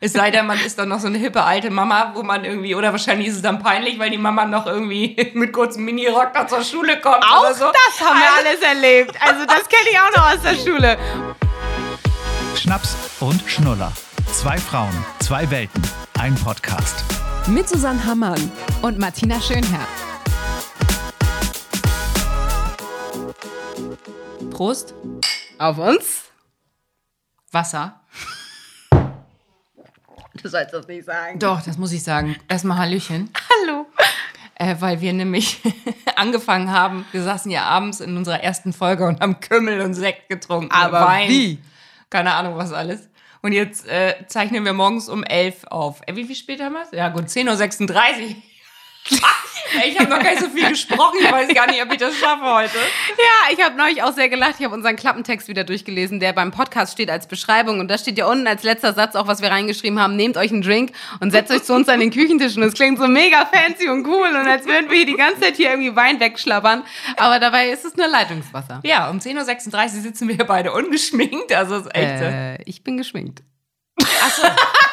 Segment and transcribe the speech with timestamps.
[0.00, 2.76] Es sei denn, man ist dann noch so eine hippe alte Mama, wo man irgendwie,
[2.76, 6.46] oder wahrscheinlich ist es dann peinlich, weil die Mama noch irgendwie mit kurzem Minirock da
[6.46, 7.64] zur Schule kommt Auch oder so.
[7.72, 9.20] das haben wir alles erlebt.
[9.20, 10.96] Also das kenne ich auch noch aus der Schule.
[12.56, 13.90] Schnaps und Schnuller.
[14.32, 15.82] Zwei Frauen, zwei Welten,
[16.20, 17.02] ein Podcast.
[17.48, 18.52] Mit Susanne Hammann.
[18.82, 19.88] Und Martina Schönherr.
[24.52, 24.94] Prost.
[25.58, 26.22] Auf uns.
[27.50, 28.00] Wasser.
[30.42, 31.38] Du sollst das nicht sagen.
[31.38, 32.36] Doch, das muss ich sagen.
[32.48, 33.30] Erstmal Hallöchen.
[33.66, 33.86] Hallo.
[34.54, 35.60] Äh, weil wir nämlich
[36.16, 40.28] angefangen haben, wir saßen ja abends in unserer ersten Folge und haben Kümmel und Sekt
[40.28, 40.72] getrunken.
[40.72, 41.28] Aber Wein.
[41.28, 41.58] wie?
[42.10, 43.08] Keine Ahnung, was alles.
[43.40, 46.00] Und jetzt äh, zeichnen wir morgens um 11 auf.
[46.06, 46.90] Äh, wie viel spät haben wir es?
[46.90, 48.36] Ja gut, 10.36 Uhr.
[49.86, 51.18] Ich habe noch gar nicht so viel gesprochen.
[51.20, 52.78] Ich weiß gar nicht, ob ich das schaffe heute.
[53.16, 54.54] Ja, ich habe neulich auch sehr gelacht.
[54.58, 57.80] Ich habe unseren Klappentext wieder durchgelesen, der beim Podcast steht als Beschreibung.
[57.80, 60.16] Und da steht ja unten als letzter Satz auch, was wir reingeschrieben haben.
[60.16, 62.56] Nehmt euch einen Drink und setzt euch zu uns an den Küchentisch.
[62.56, 64.28] Und es klingt so mega fancy und cool.
[64.28, 66.84] Und als würden wir hier die ganze Zeit hier irgendwie Wein wegschlabbern.
[67.16, 68.80] Aber dabei ist es nur Leitungswasser.
[68.84, 71.52] Ja, um 10.36 Uhr sitzen wir beide ungeschminkt.
[71.52, 72.22] Also es ist echt.
[72.22, 73.42] Äh, ich bin geschminkt.
[74.24, 74.42] Achso.
[74.42, 74.87] Das hast du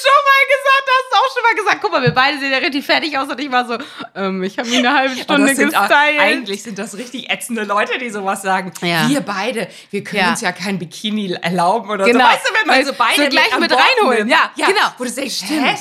[0.00, 1.78] schon mal gesagt, hast du auch schon mal gesagt.
[1.82, 3.78] Guck mal, wir beide sehen ja richtig fertig aus und ich war so,
[4.14, 6.20] ähm, ich habe mich eine halbe Aber Stunde sind auch, gestylt.
[6.20, 8.72] eigentlich sind das richtig ätzende Leute, die sowas sagen.
[8.82, 9.08] Ja.
[9.08, 10.30] Wir beide, wir können Ja.
[10.30, 12.24] uns ja kein Bikini erlauben oder Genau.
[12.24, 12.30] so.
[12.30, 14.28] Weißt du, wenn man so beide so gleich mit Bord reinholen.
[14.28, 14.86] Ja, ja, genau.
[14.98, 15.66] Wo du denkst, Stimmt.
[15.66, 15.76] hä?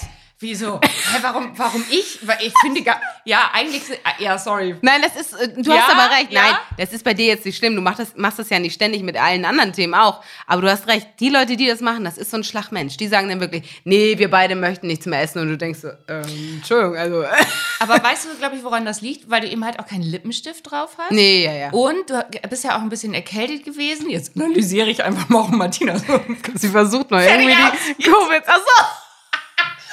[0.48, 0.80] Wieso?
[0.84, 2.20] Hä, warum, warum ich?
[2.22, 4.76] Weil ich finde gar, ja, eigentlich, sind- ja, sorry.
[4.84, 6.32] Nein, das ist, äh, du Ja, hast aber recht.
[6.32, 6.42] ja.
[6.44, 7.76] Nein, das ist bei dir jetzt nicht schlimm.
[7.76, 10.24] Du machst das, machst das ja nicht ständig mit allen anderen Themen auch.
[10.46, 11.08] Aber du hast recht.
[11.20, 12.96] Die Leute, die das machen, das ist so ein Schlagmensch.
[12.98, 15.40] Die sagen dann wirklich, nee, wir beide möchten nichts mehr essen.
[15.42, 17.24] Und du denkst so, ähm, Entschuldigung, also.
[17.80, 19.28] Aber weißt du, glaube ich, woran das liegt?
[19.32, 21.12] Weil du eben halt auch keinen Lippenstift drauf hast.
[21.12, 21.70] nee, ja, ja.
[21.72, 24.12] Und du bist ja auch ein bisschen erkältet gewesen.
[24.12, 25.98] Jetzt analysiere ich einfach mal auch Martina.
[25.98, 26.20] so.
[26.54, 28.48] Sie versucht noch Fertig irgendwie die Covid.
[28.48, 28.86] Achso.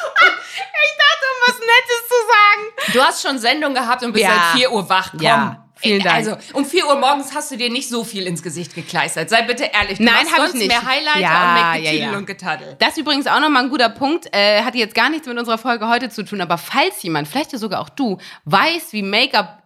[0.85, 2.93] Ich dachte, um was Nettes zu sagen.
[2.95, 4.51] Du hast schon Sendung gehabt und bist Ja.
[4.53, 5.11] seit 4 Uhr wach.
[5.13, 5.21] Komm.
[5.21, 6.17] Ja, vielen Dank.
[6.17, 9.31] Also, um 4 Uhr morgens hast du dir nicht so viel ins Gesicht gekleistert.
[9.31, 9.99] Sei bitte ehrlich.
[9.99, 10.67] Du Nein, machst hab ich nicht.
[10.69, 12.11] mehr Highlighter Ja, und ja, ja.
[12.17, 12.77] und Getaddel.
[12.79, 14.29] Das ist übrigens auch nochmal ein guter Punkt.
[14.35, 16.41] Äh, hat jetzt gar nichts mit unserer Folge heute zu tun.
[16.41, 19.63] Aber falls jemand, vielleicht ja sogar auch du, weiß, wie Make-up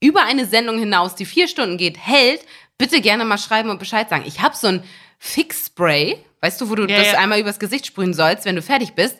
[0.00, 2.40] über eine Sendung hinaus, die vier Stunden geht, hält,
[2.78, 4.24] bitte gerne mal schreiben und Bescheid sagen.
[4.26, 4.82] Ich habe so ein
[5.18, 7.18] Fix-Spray, weißt du, wo du Ja, das ja.
[7.18, 9.16] einmal übers Gesicht sprühen sollst, wenn du fertig bist.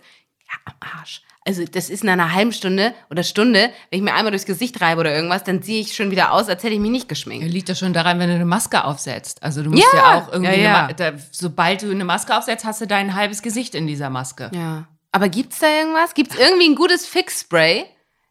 [0.50, 1.22] Ja, am Arsch.
[1.46, 4.80] Also das ist in einer halben Stunde oder Stunde, wenn ich mir einmal durchs Gesicht
[4.82, 7.48] reibe oder irgendwas, dann sehe ich schon wieder aus, als hätte ich mich nicht geschminkt.
[7.48, 9.42] Liegt das schon daran, wenn du eine Maske aufsetzt.
[9.42, 10.92] Also du musst Ja, ja, auch irgendwie, ja, ja.
[10.92, 14.50] Da, sobald du eine Maske aufsetzt, hast du dein halbes Gesicht in dieser Maske.
[14.54, 14.86] Ja.
[15.12, 16.14] Aber gibt's da irgendwas?
[16.14, 17.86] Gibt's irgendwie ein gutes Fix-Spray?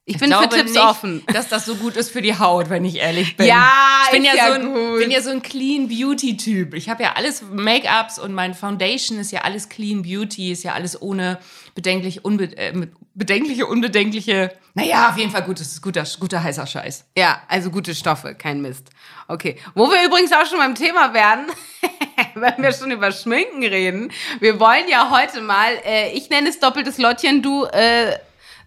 [0.09, 1.23] Ich, bin für glaube Tipps nicht, offen.
[1.33, 3.45] dass das so gut ist für die Haut, wenn ich ehrlich bin.
[3.45, 4.99] Ja, ich bin ja, ja so ein, gut.
[4.99, 6.73] bin ja so ein Clean Beauty Typ.
[6.73, 10.73] Ich habe ja alles Make-ups und mein Foundation ist ja alles Clean Beauty, ist ja
[10.73, 11.37] alles ohne
[11.75, 12.73] bedenklich, unbe äh,
[13.13, 14.51] bedenkliche, unbedenkliche.
[14.73, 17.05] Naja, auf jeden Fall gut, es ist guter, guter heißer Scheiß.
[17.15, 18.89] Ja, also gute Stoffe, kein Mist.
[19.27, 21.45] Okay, wo wir übrigens auch schon beim Thema werden,
[22.33, 24.11] wenn wir schon über Schminken reden.
[24.39, 28.17] Wir wollen ja heute mal, äh, ich nenne es doppeltes Lottchen, du äh,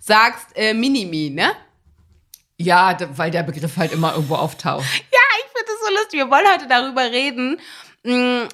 [0.02, 1.52] sagst äh, Minimi, ne?
[2.58, 4.84] Ja, weil der Begriff halt immer irgendwo auftaucht.
[5.12, 6.18] Ja, ich finde das so lustig.
[6.20, 7.60] Wir wollen heute darüber reden,
[8.02, 8.48] mh,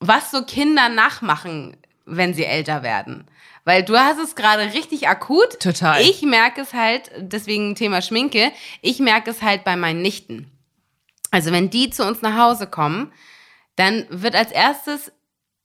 [0.00, 3.28] was so Kinder nachmachen, wenn sie älter werden.
[3.64, 5.60] Weil du hast es gerade richtig akut.
[5.60, 6.00] Total.
[6.02, 8.50] Ich merke es halt, deswegen Thema Schminke,
[8.80, 10.50] ich merke es halt bei meinen Nichten.
[11.30, 13.12] Also wenn die zu uns nach Hause kommen,
[13.76, 15.12] dann wird als erstes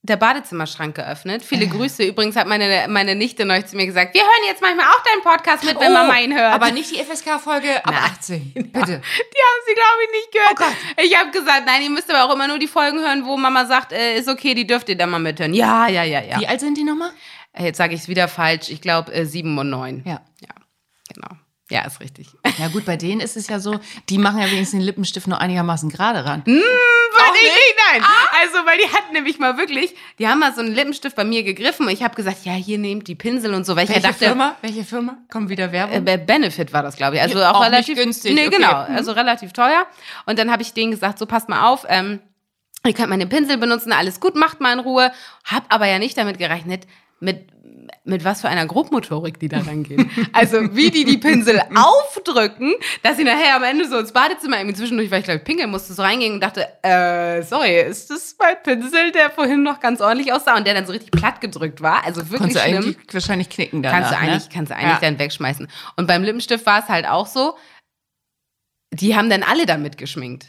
[0.09, 1.43] der Badezimmerschrank geöffnet.
[1.43, 2.03] Viele Grüße.
[2.03, 5.21] Übrigens hat meine, meine Nichte neulich zu mir gesagt, wir hören jetzt manchmal auch deinen
[5.23, 6.51] Podcast mit, wenn Mama ihn hört.
[6.51, 8.11] Oh, Aber nicht die FSK-Folge ab Nein.
[8.11, 8.53] 18.
[8.53, 8.71] Bitte.
[8.71, 10.73] Die haben sie, glaube ich, nicht gehört.
[10.97, 11.01] Oh.
[11.03, 13.65] Ich habe gesagt, nein, ihr müsst aber auch immer nur die Folgen hören, wo Mama
[13.65, 15.53] sagt, äh, ist okay, die dürft ihr dann mal mithören.
[15.53, 16.39] Ja, ja, ja, ja.
[16.39, 17.11] Wie alt sind die nochmal?
[17.53, 18.69] Äh, Jetzt sage ich es wieder falsch.
[18.69, 20.03] Ich glaube, äh, sieben und neun.
[20.05, 20.21] Ja.
[20.41, 20.53] Ja,
[21.13, 21.29] genau.
[21.69, 22.29] Ja, ist richtig.
[22.59, 25.41] Ja gut, bei denen ist es ja so, die machen ja wenigstens den Lippenstift nur
[25.41, 26.41] einigermaßen gerade ran.
[26.45, 26.61] Weil
[27.41, 28.03] ich nein.
[28.41, 31.43] Also, weil die hatten nämlich mal wirklich, die haben mal so einen Lippenstift bei mir
[31.43, 34.03] gegriffen und ich habe gesagt, ja, hier nehmt die Pinsel und so, weil ich Welche
[34.03, 34.55] ja dachte, Firma?
[34.61, 35.17] Welche Firma?
[35.31, 36.05] Kommt wieder Werbung?
[36.07, 37.21] Äh, Benefit war das, glaube ich.
[37.21, 38.57] Also auch, auch relativ günstig, Nee, okay.
[38.57, 38.87] genau.
[38.87, 38.95] Mhm.
[38.95, 39.87] Also relativ teuer.
[40.25, 42.19] Und dann habe ich denen gesagt, so passt mal auf, ähm,
[42.85, 45.11] ihr könnt meine Pinsel benutzen, alles gut, macht mal in Ruhe.
[45.45, 46.87] Hab aber ja nicht damit gerechnet,
[47.19, 47.47] mit,
[48.03, 50.09] mit was für einer Grobmotorik die da rangehen.
[50.33, 52.73] also wie die die Pinsel aufdrücken,
[53.03, 55.69] dass sie nachher am Ende so ins Badezimmer irgendwie zwischendurch, weil ich glaube, ich pinkeln
[55.69, 60.01] musste, so reingehen und dachte, äh, sorry, ist das mein Pinsel, der vorhin noch ganz
[60.01, 62.03] ordentlich aussah und der dann so richtig platt gedrückt war?
[62.05, 64.49] Also wirklich Kannst du schlimm eigentlich wahrscheinlich knicken danach, kannst du eigentlich, ne?
[64.53, 64.99] kannst du eigentlich Ja.
[65.01, 65.67] dann wegschmeißen.
[65.95, 67.55] Und beim Lippenstift war es halt auch so,
[68.93, 70.47] die haben dann alle damit geschminkt.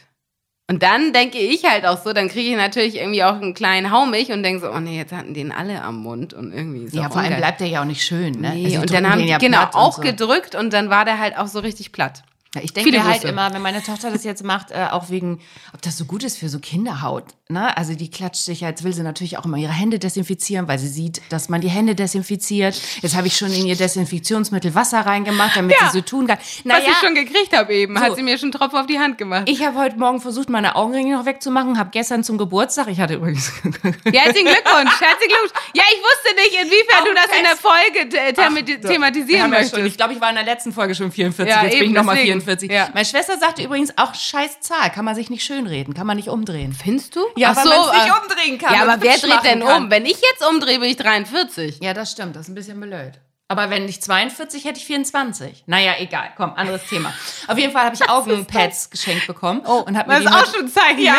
[0.69, 3.89] Und dann denke ich halt auch so, dann kriege ich natürlich irgendwie auch einen kleinen
[3.91, 6.95] Haumich und denke so, oh nee, jetzt hatten den alle am Mund und irgendwie so.
[6.95, 8.51] Ja, vor allem bleibt der ja auch nicht schön, ne?
[8.53, 10.03] Nee, Also und dann haben die ja genau auch so.
[10.03, 12.21] gedrückt und dann war der halt auch so richtig platt.
[12.55, 15.39] Ja, ich denke mir halt immer, wenn meine Tochter das jetzt macht, äh, auch wegen,
[15.71, 17.25] ob das so gut ist für so Kinderhaut.
[17.47, 17.75] Ne?
[17.77, 20.79] Also die klatscht sich ja, jetzt will sie natürlich auch immer ihre Hände desinfizieren, weil
[20.79, 22.79] sie sieht, dass man die Hände desinfiziert.
[23.03, 25.89] Jetzt habe ich schon in ihr Desinfektionsmittel Wasser reingemacht, damit Ja.
[25.91, 26.39] sie so tun kann.
[26.39, 28.01] Was Naja, ich schon gekriegt habe eben, So.
[28.01, 29.43] hat sie mir schon Tropfen auf die Hand gemacht.
[29.47, 33.13] ich habe heute Morgen versucht, meine Augenringe noch wegzumachen, habe gestern zum Geburtstag, ich hatte
[33.15, 35.53] übrigens Ja, herzlichen Glückwunsch, herzlichen Glückwunsch.
[35.75, 39.85] Ja, ich wusste nicht, inwiefern du das in der Folge äh, Wir thematisieren möchtest.
[39.85, 41.95] ich glaube, ich war in der letzten Folge schon 44, Ja, jetzt bin eben, ich
[41.97, 42.38] nochmal deswegen.
[42.41, 42.71] 44.
[42.71, 42.89] Ja.
[42.93, 46.27] Meine Schwester sagte übrigens auch, scheiß Zahl, kann man sich nicht schönreden, kann man nicht
[46.29, 46.73] umdrehen.
[46.73, 47.21] Findest du?
[47.35, 49.83] Ja, Ach weil so, man's nicht äh, umdrehen kann Ja, aber wer dreht denn kann.
[49.83, 49.91] um?
[49.91, 51.79] Wenn ich jetzt umdrehe, bin ich 43.
[51.81, 53.13] Ja, das stimmt, das ist ein bisschen blöd.
[53.47, 55.63] Aber wenn ich 42 hätte ich 24.
[55.65, 57.11] Naja, egal, komm, anderes Thema.
[57.47, 60.65] Auf jeden Fall habe ich Augenpads geschenkt bekommen und habe mir Das die auch schon
[60.65, 61.17] ein Zeichen, ja, ne?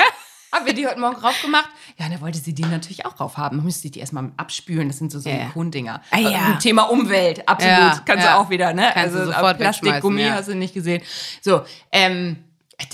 [0.52, 1.68] haben wir die heute Morgen drauf gemacht.
[2.00, 3.58] Ja, und da wollte sie die natürlich auch drauf haben.
[3.58, 4.88] Dann müsste die erstmal abspülen.
[4.88, 5.40] Das sind so Ja, ja.
[5.42, 6.00] Silikondinger.
[6.10, 6.30] Ah, ja.
[6.30, 7.76] Also, Thema Umwelt, absolut.
[7.76, 8.32] Ja, Kannst ja.
[8.32, 8.90] du auch wieder, ne?
[8.94, 10.30] Kannst also sofort Plastik, wegschmeißen, Gummi ja.
[10.30, 11.02] hast du nicht gesehen.
[11.42, 11.60] So,
[11.92, 12.36] ähm,
[12.78, 12.84] äh,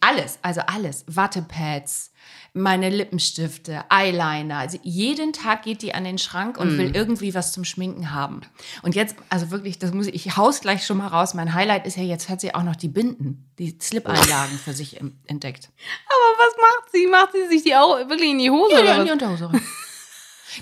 [0.00, 1.04] alles, also alles.
[1.06, 2.12] Wattepads,
[2.54, 4.58] meine Lippenstifte, Eyeliner.
[4.58, 6.78] Also jeden Tag geht die an den Schrank und Mm.
[6.78, 8.40] will irgendwie was zum Schminken haben.
[8.82, 11.34] Und jetzt, also wirklich, das muss ich, ich haus gleich schon mal raus.
[11.34, 15.00] Mein Highlight ist ja, jetzt hat sie auch noch die Binden, die Slip-Einlagen für sich
[15.26, 15.70] entdeckt.
[16.06, 17.06] Aber was macht sie?
[17.06, 19.12] Macht sie sich die auch wirklich in die Hose Ja, oder in die?
[19.12, 19.60] Unterhose rein.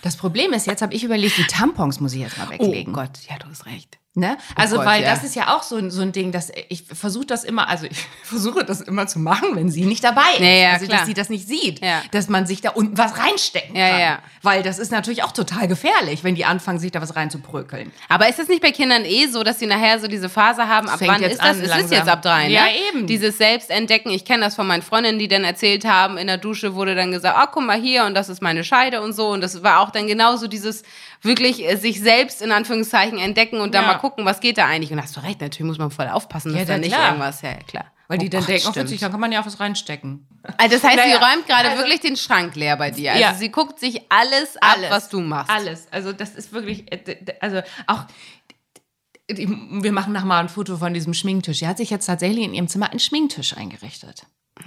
[0.02, 2.92] Das Problem ist, jetzt habe ich überlegt, die Tampons muss ich jetzt mal Oh weglegen.
[2.92, 3.98] Gott, ja, du hast recht.
[4.18, 4.38] Ne?
[4.54, 5.10] Also, Gott, weil ja.
[5.10, 7.84] das ist ja auch so, ein- so ein Ding, dass ich versuche das immer, also
[7.84, 10.40] ich versuche das immer zu machen, wenn sie nicht dabei ist.
[10.40, 11.00] Ja, ja, also, klar.
[11.00, 12.00] dass sie das nicht sieht, Ja.
[12.12, 14.00] dass man sich da unten was reinstecken Ja, kann.
[14.00, 14.18] ja.
[14.40, 17.92] Weil das ist natürlich auch total gefährlich, wenn die anfangen, sich da was reinzubrökeln.
[18.08, 20.88] Aber ist es nicht bei Kindern eh so, dass sie nachher so diese Phase haben?
[20.88, 21.46] Ab Fängt wann ist das?
[21.46, 22.54] an, es ist jetzt ab drei, ne?
[22.54, 23.06] Ja, eben.
[23.06, 24.10] Dieses Selbstentdecken.
[24.12, 27.10] Ich kenne das von meinen Freundinnen, die dann erzählt haben, in der Dusche wurde dann
[27.12, 29.28] gesagt, ah, guck mal hier und das ist meine Scheide und so.
[29.28, 30.84] Und das war auch dann genauso dieses
[31.22, 33.92] wirklich äh, sich selbst in Anführungszeichen entdecken und dann Ja.
[33.92, 34.92] mal gucken, was geht da eigentlich.
[34.92, 37.08] Und hast du recht, natürlich muss man voll aufpassen, dass Ja, da nicht klar.
[37.08, 37.92] irgendwas, ja, ja, klar.
[38.08, 40.28] Weil die Oh dann Gott, denken, oh, witzig, dann kann man ja auch was reinstecken.
[40.58, 43.10] Also das heißt, sie Naja, räumt gerade also- wirklich den Schrank leer bei dir.
[43.10, 43.34] Also Ja.
[43.34, 44.90] sie guckt sich alles ab, Alles.
[44.90, 45.50] was du machst.
[45.50, 45.88] Alles.
[45.90, 48.04] Also das ist wirklich, äh, also auch,
[49.28, 51.58] wir machen nachher mal ein Foto von diesem Schminktisch.
[51.58, 54.22] Sie hat sich jetzt tatsächlich in ihrem Zimmer einen Schminktisch eingerichtet.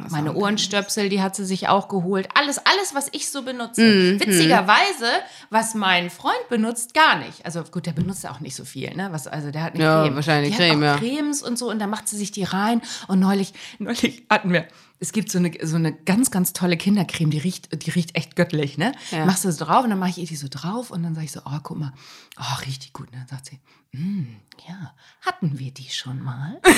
[0.09, 2.29] Meine Ohrenstöpsel, die hat sie sich auch geholt.
[2.33, 3.81] Alles, alles, was ich so benutze.
[3.81, 4.19] Mhm.
[4.19, 5.05] Witzigerweise,
[5.49, 7.45] was mein Freund benutzt, gar nicht.
[7.45, 9.09] Also gut, der benutzt auch nicht so viel, ne?
[9.11, 10.15] Was, also der hat eine Ja, Creme.
[10.15, 11.09] wahrscheinlich die Creme, hat auch ja.
[11.15, 12.81] Cremes und so und da macht sie sich die rein.
[13.07, 14.67] Und neulich, neulich hatten wir,
[15.01, 18.35] es gibt so eine, so eine ganz, ganz tolle Kindercreme, die riecht, die riecht echt
[18.35, 18.93] göttlich, ne?
[19.11, 19.25] Ja.
[19.25, 21.25] Machst du so drauf und dann mache ich ihr die so drauf und dann sage
[21.25, 21.93] ich so, oh, guck mal,
[22.39, 23.07] oh, richtig gut.
[23.11, 23.59] Und dann sagt sie,
[23.91, 24.27] "Mm,
[24.67, 26.59] ja, hatten wir die schon mal?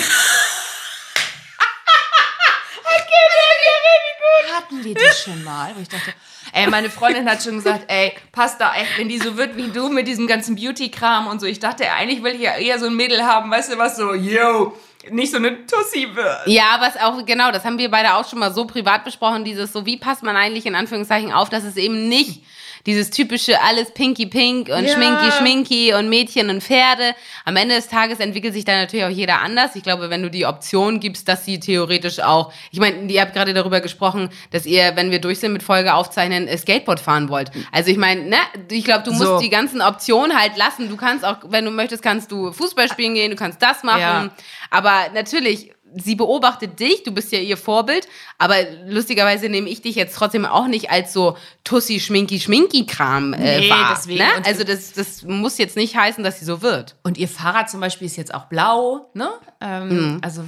[4.55, 5.71] Hatten wir die schon mal?
[5.75, 6.13] Wo ich dachte,
[6.53, 9.69] ey, meine Freundin hat schon gesagt, ey, passt da echt, wenn die so wird wie
[9.69, 11.47] du mit diesem ganzen Beauty-Kram und so.
[11.47, 14.13] Ich dachte, eigentlich will ich ja eher so ein Mädel haben, weißt du was, so,
[14.13, 14.77] yo,
[15.09, 16.47] nicht so eine Tussi wird.
[16.47, 19.73] Ja, es auch, genau, das haben wir beide auch schon mal so privat besprochen, dieses
[19.73, 22.43] so, wie passt man eigentlich in Anführungszeichen auf, dass es eben nicht
[22.85, 24.93] dieses typische alles pinky pink und Ja.
[24.95, 27.13] schminky schminky und Mädchen und Pferde.
[27.45, 29.75] Am Ende des Tages entwickelt sich da natürlich auch jeder anders.
[29.75, 33.33] Ich glaube, wenn du die Option gibst, dass sie theoretisch auch, ich meine, ihr habt
[33.33, 37.29] gerade darüber gesprochen, dass ihr, wenn wir durch sind mit Folge aufzeichnen, äh, Skateboard fahren
[37.29, 37.51] wollt.
[37.71, 38.37] Also ich meine, ne,
[38.69, 39.39] ich glaube, du musst So.
[39.39, 40.89] die ganzen Optionen halt lassen.
[40.89, 43.99] Du kannst auch, wenn du möchtest, kannst du Fußball spielen gehen, du kannst das machen.
[44.01, 44.29] Ja.
[44.69, 48.07] Aber natürlich, sie beobachtet dich, du bist ja ihr Vorbild,
[48.37, 48.55] aber
[48.87, 53.69] lustigerweise nehme ich dich jetzt trotzdem auch nicht als so Tussi, Schminki, Schminki-Kram äh, Nee,
[53.69, 53.93] wahr.
[53.95, 54.19] deswegen.
[54.19, 54.29] Ne?
[54.45, 56.95] Also das, das muss jetzt nicht heißen, dass sie so wird.
[57.03, 59.29] Und ihr Fahrrad zum Beispiel ist jetzt auch blau, ne?
[59.59, 60.19] Ähm, Mhm.
[60.21, 60.43] Also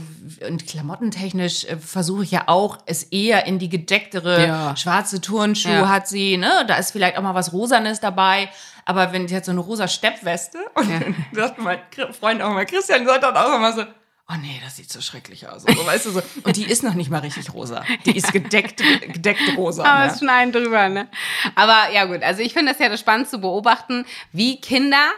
[0.48, 4.76] und klamottentechnisch äh, versuche ich ja auch, es eher in die gedecktere Ja.
[4.78, 5.90] schwarze Turnschuhe Ja.
[5.90, 6.66] hat sie, ne?
[6.68, 8.50] Da ist vielleicht auch mal was Rosanes dabei.
[8.86, 11.80] Aber wenn sie hat so eine rosa Steppweste und dann sagt mein
[12.20, 13.84] Freund auch mal, Christian sagt dann auch immer so,
[14.30, 15.66] oh nee, das sieht so schrecklich aus.
[15.66, 16.22] Und so, weißt du so.
[16.44, 17.84] Und die ist noch nicht mal richtig rosa.
[18.06, 19.84] Die ist gedeckt, gedeckt rosa.
[19.84, 20.12] Aber ne?
[20.12, 21.08] es schneiden drüber, ne?
[21.56, 25.12] Aber ja gut, also ich finde das ja das spannend zu beobachten, wie Kinder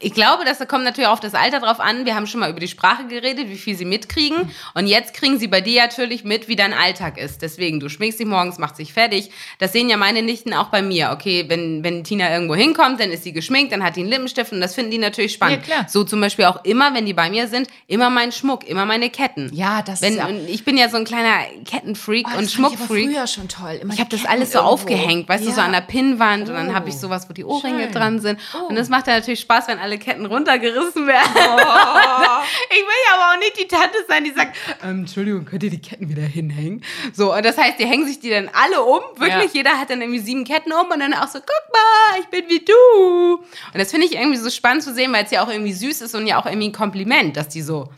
[0.00, 2.06] ich glaube, das kommt natürlich auf das Alter drauf an.
[2.06, 4.50] Wir haben schon mal über die Sprache geredet, wie viel sie mitkriegen.
[4.72, 7.42] Und jetzt kriegen sie bei dir natürlich mit, wie dein Alltag ist.
[7.42, 9.30] Deswegen, du schminkst dich morgens, machst dich fertig.
[9.58, 11.10] Das sehen ja meine Nichten auch bei mir.
[11.12, 14.50] Okay, wenn, wenn Tina irgendwo hinkommt, dann ist sie geschminkt, dann hat die einen Lippenstift
[14.50, 15.66] und das finden die natürlich spannend.
[15.66, 15.86] Ja, klar.
[15.90, 19.10] So zum Beispiel auch immer, wenn die bei mir sind, immer mein Schmuck, immer meine
[19.10, 19.50] Ketten.
[19.52, 22.54] Ja, das wenn, ist ja- Ich bin ja so ein kleiner Kettenfreak Oh, und das
[22.54, 23.10] fand ich Schmuckfreak.
[23.10, 23.78] früher schon toll.
[23.82, 24.72] Immer Ich habe das alles so irgendwo.
[24.72, 25.66] aufgehängt, weißt du, so Ja.
[25.66, 27.92] an der Pinnwand und dann Oh, habe ich sowas, wo die Ohrringe schön.
[27.92, 28.40] dran sind.
[28.58, 28.68] Oh.
[28.68, 31.30] Und das macht dann natürlich Spaß, Spaß, wenn alle Ketten runtergerissen werden.
[31.34, 32.42] Oh.
[32.70, 35.70] Ich will ja aber auch nicht die Tante sein, die sagt, ähm, Entschuldigung, könnt ihr
[35.70, 36.82] die Ketten wieder hinhängen?
[37.12, 39.00] So, und das heißt, die hängen sich die dann alle um.
[39.18, 39.60] Wirklich, Ja.
[39.60, 42.44] jeder hat dann irgendwie sieben Ketten um und dann auch so, guck mal, ich bin
[42.48, 43.34] wie du.
[43.36, 46.02] Und das finde ich irgendwie so spannend zu sehen, weil es ja auch irgendwie süß
[46.02, 47.88] ist und ja auch irgendwie ein Kompliment, dass die so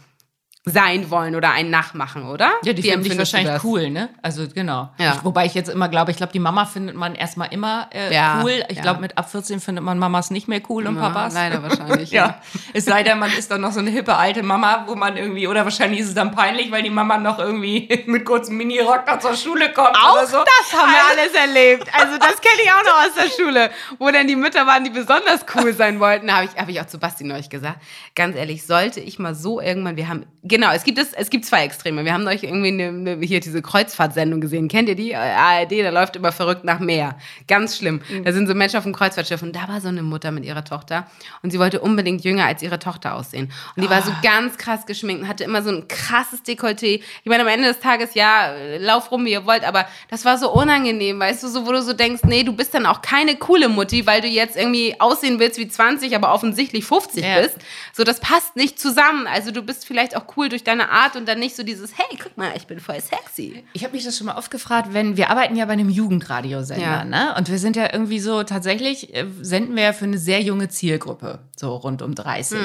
[0.65, 2.51] sein wollen oder einen nachmachen, oder?
[2.63, 4.11] Ja, die Wie finde ich empfindest du wahrscheinlich cool, ne?
[4.23, 4.91] Also genau.
[4.99, 5.15] Ja.
[5.15, 8.13] Ich, wobei ich jetzt immer glaube, ich glaube, die Mama findet man erstmal immer äh,
[8.13, 8.65] Ja, cool.
[8.69, 8.83] Ich ja.
[8.83, 11.35] glaube, mit ab 14 findet man Mamas nicht mehr cool und Papas.
[11.35, 12.27] leider wahrscheinlich, ja.
[12.27, 12.41] ja.
[12.75, 15.47] Es sei denn, man ist dann noch so eine hippe alte Mama, wo man irgendwie,
[15.47, 19.19] oder wahrscheinlich ist es dann peinlich, weil die Mama noch irgendwie mit kurzem Minirock noch
[19.21, 20.39] zur Schule kommt Auch oder so.
[20.39, 21.89] das haben wir alles erlebt.
[21.95, 24.91] Also das kenne ich auch noch aus der Schule, wo dann die Mütter waren, die
[24.91, 26.33] besonders cool sein wollten.
[26.33, 27.81] Habe ich, hab ich auch zu Basti neulich gesagt.
[28.15, 31.45] Ganz ehrlich, sollte ich mal so irgendwann, wir haben, genau, es gibt, es, es gibt
[31.45, 32.05] zwei Extreme.
[32.05, 34.69] Wir haben neulich irgendwie eine, eine, hier diese Kreuzfahrtsendung gesehen.
[34.69, 35.13] Kennt ihr die?
[35.13, 37.17] Äh, ARD, da läuft immer verrückt nach Meer.
[37.47, 38.01] Ganz schlimm.
[38.25, 40.65] Da sind so Menschen auf dem Kreuzfahrtschiff und da war so eine Mutter mit ihrer
[40.65, 41.07] Tochter
[41.43, 43.53] und sie wollte unbedingt jünger als ihre Tochter aussehen.
[43.77, 47.01] Und die war so ganz krass geschminkt und hatte immer so ein krasses Dekolleté.
[47.01, 50.25] Ich meine, am Ende des Tages, ja, äh, lauf rum, wie ihr wollt, aber das
[50.25, 53.03] war so unangenehm, weißt du, so, wo du so denkst, nee, du bist dann auch
[53.03, 57.41] keine coole Mutti, weil du jetzt irgendwie aussehen willst wie 20, aber offensichtlich 50 Ja.
[57.41, 57.57] bist.
[57.93, 59.27] So, das passt nicht zusammen.
[59.27, 62.17] Also du bist vielleicht auch cool durch deine Art und dann nicht so dieses, hey,
[62.23, 63.65] guck mal, ich bin voll sexy.
[63.73, 66.81] Ich habe mich das schon mal oft gefragt, wenn wir arbeiten ja bei einem Jugendradiosender,
[66.83, 67.05] Ja.
[67.05, 67.35] ne?
[67.37, 70.69] Und wir sind ja irgendwie so tatsächlich äh, senden wir ja für eine sehr junge
[70.69, 72.59] Zielgruppe, so rund um 30.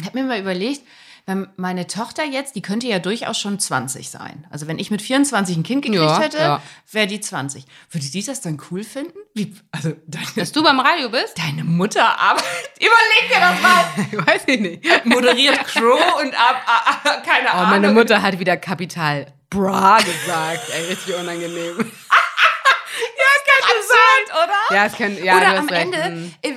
[0.00, 0.82] Ich habe mir mal überlegt,
[1.28, 4.46] wenn meine Tochter jetzt, die könnte ja durchaus schon 20 sein.
[4.50, 6.62] Also wenn ich mit 24 ein Kind gekriegt Ja, hätte, ja.
[6.90, 7.64] wäre die 20.
[7.90, 9.12] Würde die das dann cool finden?
[9.34, 11.36] Wie, also deine, Dass du beim Radio bist?
[11.38, 15.04] deine Mutter arbeitet, überleg dir das mal, Weiß ich nicht.
[15.04, 17.70] moderiert Crow und ab, ah, ah, keine Oh, Ahnung.
[17.70, 20.68] meine Mutter hat wieder Kapital Bra gesagt.
[20.74, 21.76] Ey, richtig unangenehm.
[23.68, 24.76] absurd, oder?
[24.76, 25.68] Ja, es kann, ja, Oder am.
[25.68, 26.34] Ende Hm.
[26.42, 26.54] äh, äh,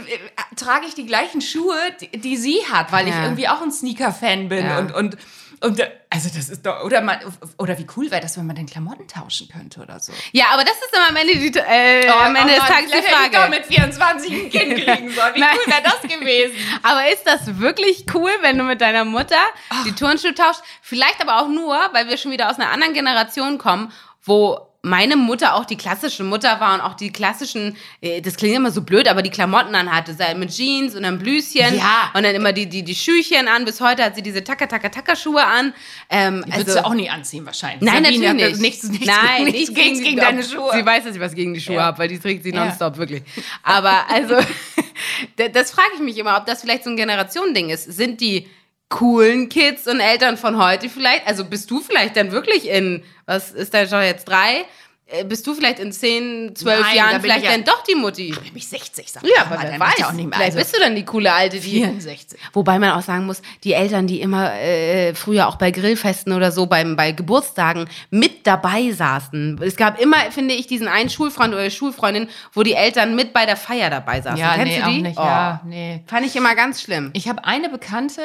[0.56, 3.24] trage ich die gleichen Schuhe, die, die sie hat, weil ich Ja.
[3.24, 4.80] irgendwie auch ein Sneaker-Fan bin Ja.
[4.80, 5.18] und und
[5.64, 7.20] und äh, also das ist doch oder man
[7.60, 10.12] oder wie cool wäre das, wenn man den Klamotten tauschen könnte oder so.
[10.32, 12.98] Ja, aber das ist dann am Ende, die, äh, am Ende des Mann, Tages die
[12.98, 13.50] hätte ich Frage.
[13.52, 15.36] mit 24 ein Kind kriegen sollen.
[15.36, 15.56] Wie Nein.
[15.56, 16.56] cool wäre das gewesen?
[16.84, 19.38] Aber ist das wirklich cool, wenn du mit deiner Mutter
[19.86, 20.64] die Turnschuhe tauschst?
[20.82, 23.92] Vielleicht aber auch nur, weil wir schon wieder aus einer anderen Generation kommen,
[24.24, 28.56] wo meine Mutter auch die klassische Mutter war und auch die klassischen, äh, das klingt
[28.56, 32.10] immer so blöd, aber die Klamotten anhatte, sei mit Jeans und einem Blüschen Ja.
[32.16, 33.64] und dann immer die, die, die Schüchchen an.
[33.64, 35.74] Bis heute hat sie diese Taka-Taka-Taka-Schuhe an.
[36.10, 37.82] Ähm, Die würdest du auch nie anziehen wahrscheinlich.
[37.82, 38.62] Nein, Sabine natürlich nicht.
[38.62, 40.72] Nichts, nichts, Nein, nichts nicht gegen, gegen deine Schuhe.
[40.74, 41.84] Sie weiß, dass ich was gegen die Schuhe Ja.
[41.84, 42.66] habe, weil die trägt sie Ja.
[42.66, 43.22] nonstop, wirklich.
[43.62, 44.36] Aber also,
[45.54, 47.84] das frage ich mich immer, ob das vielleicht so ein Generationending ist.
[47.92, 48.48] Sind die
[48.92, 53.52] coolen Kids und Eltern von heute vielleicht, also bist du vielleicht dann wirklich in, was
[53.52, 54.66] ist dein Job jetzt, drei?
[55.12, 57.84] Äh, Bist du vielleicht in zehn, zwölf Nein, da Jahren vielleicht ich ja- dann doch
[57.84, 58.34] die Mutti?
[58.44, 60.38] Nämlich 60, sag Ja, mal, aber wer ich weiß, ja auch nicht mehr.
[60.38, 62.40] vielleicht Also, bist du dann die coole Alte, die 64.
[62.54, 66.52] Wobei man auch sagen muss, die Eltern, die immer äh, früher auch bei Grillfesten oder
[66.52, 69.60] so, beim, bei Geburtstagen mit dabei saßen.
[69.62, 73.46] Es gab immer, finde ich, diesen einen Schulfreund oder Schulfreundin, wo die Eltern mit bei
[73.46, 74.38] der Feier dabei saßen.
[74.38, 74.98] Ja, Kennst nee, du die?
[74.98, 75.18] auch nicht.
[75.20, 76.04] Oh, Ja, nee.
[76.08, 77.10] Fand ich immer ganz schlimm.
[77.14, 78.22] Ich habe eine Bekannte,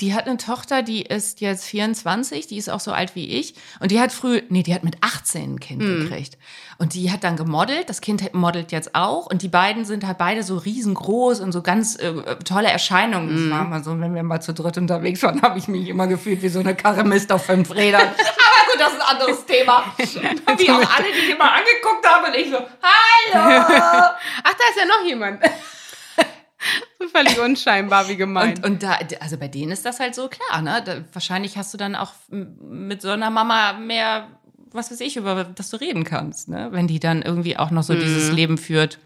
[0.00, 3.54] die hat eine Tochter, die ist jetzt 24, die ist auch so alt wie ich.
[3.80, 6.08] Und die hat früh, nee, die hat mit 18 ein Kind Hm.
[6.08, 6.29] gekriegt.
[6.78, 9.26] Und die hat dann gemodelt, das Kind modelt jetzt auch.
[9.26, 13.50] Und die beiden sind halt beide so riesengroß und so ganz äh, tolle Erscheinungen.
[13.50, 16.06] Das war mal so, wenn wir mal zu dritt unterwegs waren, habe ich mich immer
[16.06, 18.02] gefühlt wie so eine Karre Mist auf fünf Rädern.
[18.08, 19.84] Aber gut, das ist ein anderes Thema.
[19.98, 23.34] Wie auch alle, die mich immer angeguckt haben und ich so, hallo!
[23.34, 25.40] Ach, da ist ja noch jemand.
[27.12, 28.58] Völlig unscheinbar, wie gemeint.
[28.58, 30.82] Und, und da, also bei denen ist das halt so klar, ne?
[30.84, 34.28] Da, wahrscheinlich hast du dann auch mit so einer Mama mehr,
[34.72, 36.68] was weiß ich, über das du reden kannst, ne?
[36.72, 38.98] Wenn die dann irgendwie auch noch so dieses Leben führt.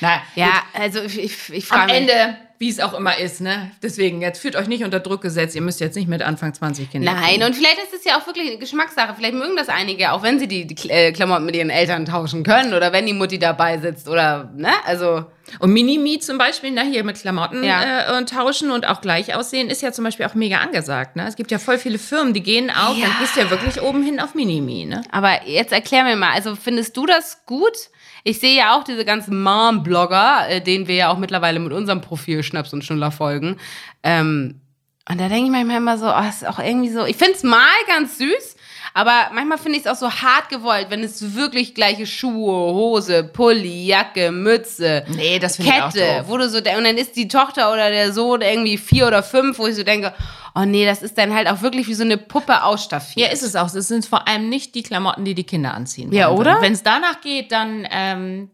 [0.00, 0.80] Na, ja, gut.
[0.80, 2.10] also ich, ich, ich am frage mich.
[2.10, 3.72] Ende, wie es auch immer ist, ne?
[3.82, 6.88] Deswegen, jetzt fühlt euch nicht unter Druck gesetzt, ihr müsst jetzt nicht mit Anfang 20
[6.92, 7.12] Kinder.
[7.12, 7.42] Nein, kriegen.
[7.42, 9.14] und vielleicht ist es ja auch wirklich eine Geschmackssache.
[9.16, 12.44] Vielleicht mögen das einige, auch wenn sie die, die äh, Klamotten mit ihren Eltern tauschen
[12.44, 14.70] können oder wenn die Mutti dabei sitzt oder, ne?
[14.86, 15.24] Also,
[15.58, 18.12] Und Minimi zum Beispiel, ne, hier mit Klamotten Ja.
[18.14, 21.16] äh, und tauschen und auch gleich aussehen, ist ja zum Beispiel auch mega angesagt.
[21.16, 21.26] Ne?
[21.26, 23.06] Es gibt ja voll viele Firmen, die gehen auch, Ja.
[23.08, 24.84] dann gehst du ja wirklich oben hin auf Minimi.
[24.86, 25.02] Ne?
[25.10, 27.76] aber jetzt erklär mir mal, also findest du das gut?
[28.24, 32.00] Ich sehe ja auch diese ganzen Mom-Blogger, äh, denen wir ja auch mittlerweile mit unserem
[32.00, 33.56] Profil Schnaps und Schnuller folgen.
[34.02, 34.60] Ähm,
[35.08, 37.42] und da denke ich manchmal immer so, oh, ist auch irgendwie so, ich finde es
[37.42, 38.51] mal ganz süß,
[38.94, 43.24] aber manchmal finde ich es auch so hart gewollt, wenn es wirklich gleiche Schuhe, Hose,
[43.24, 46.24] Pulli, Jacke, Mütze, Nee, das finde ich auch Kette, doof.
[46.28, 49.22] wo du so, de- und dann ist die Tochter oder der Sohn irgendwie vier oder
[49.22, 50.12] fünf, wo ich so denke,
[50.54, 53.26] oh nee, das ist dann halt auch wirklich wie so eine Puppe ausstaffiert.
[53.28, 53.72] Ja, ist es auch.
[53.72, 56.12] Es sind vor allem nicht die Klamotten, die die Kinder anziehen.
[56.12, 56.60] Ja, oder?
[56.60, 58.50] Wenn es danach geht, dann ähm,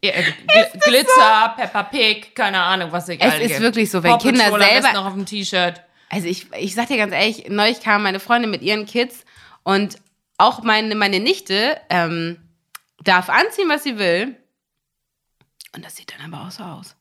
[0.00, 3.60] äh, Gl Glitzer, Peppa Pig, keine Ahnung, was ich Es ist gibt.
[3.60, 5.80] wirklich so, wenn Paw Kinder selber- noch auf dem T-Shirt.
[6.12, 9.24] Also ich, ich sag dir ganz ehrlich, neulich kam meine Freundin mit ihren Kids
[9.62, 9.96] und
[10.36, 12.36] auch meine, meine Nichte ähm,
[13.02, 14.36] darf anziehen, was sie will.
[15.74, 16.96] Und das sieht dann aber auch so aus.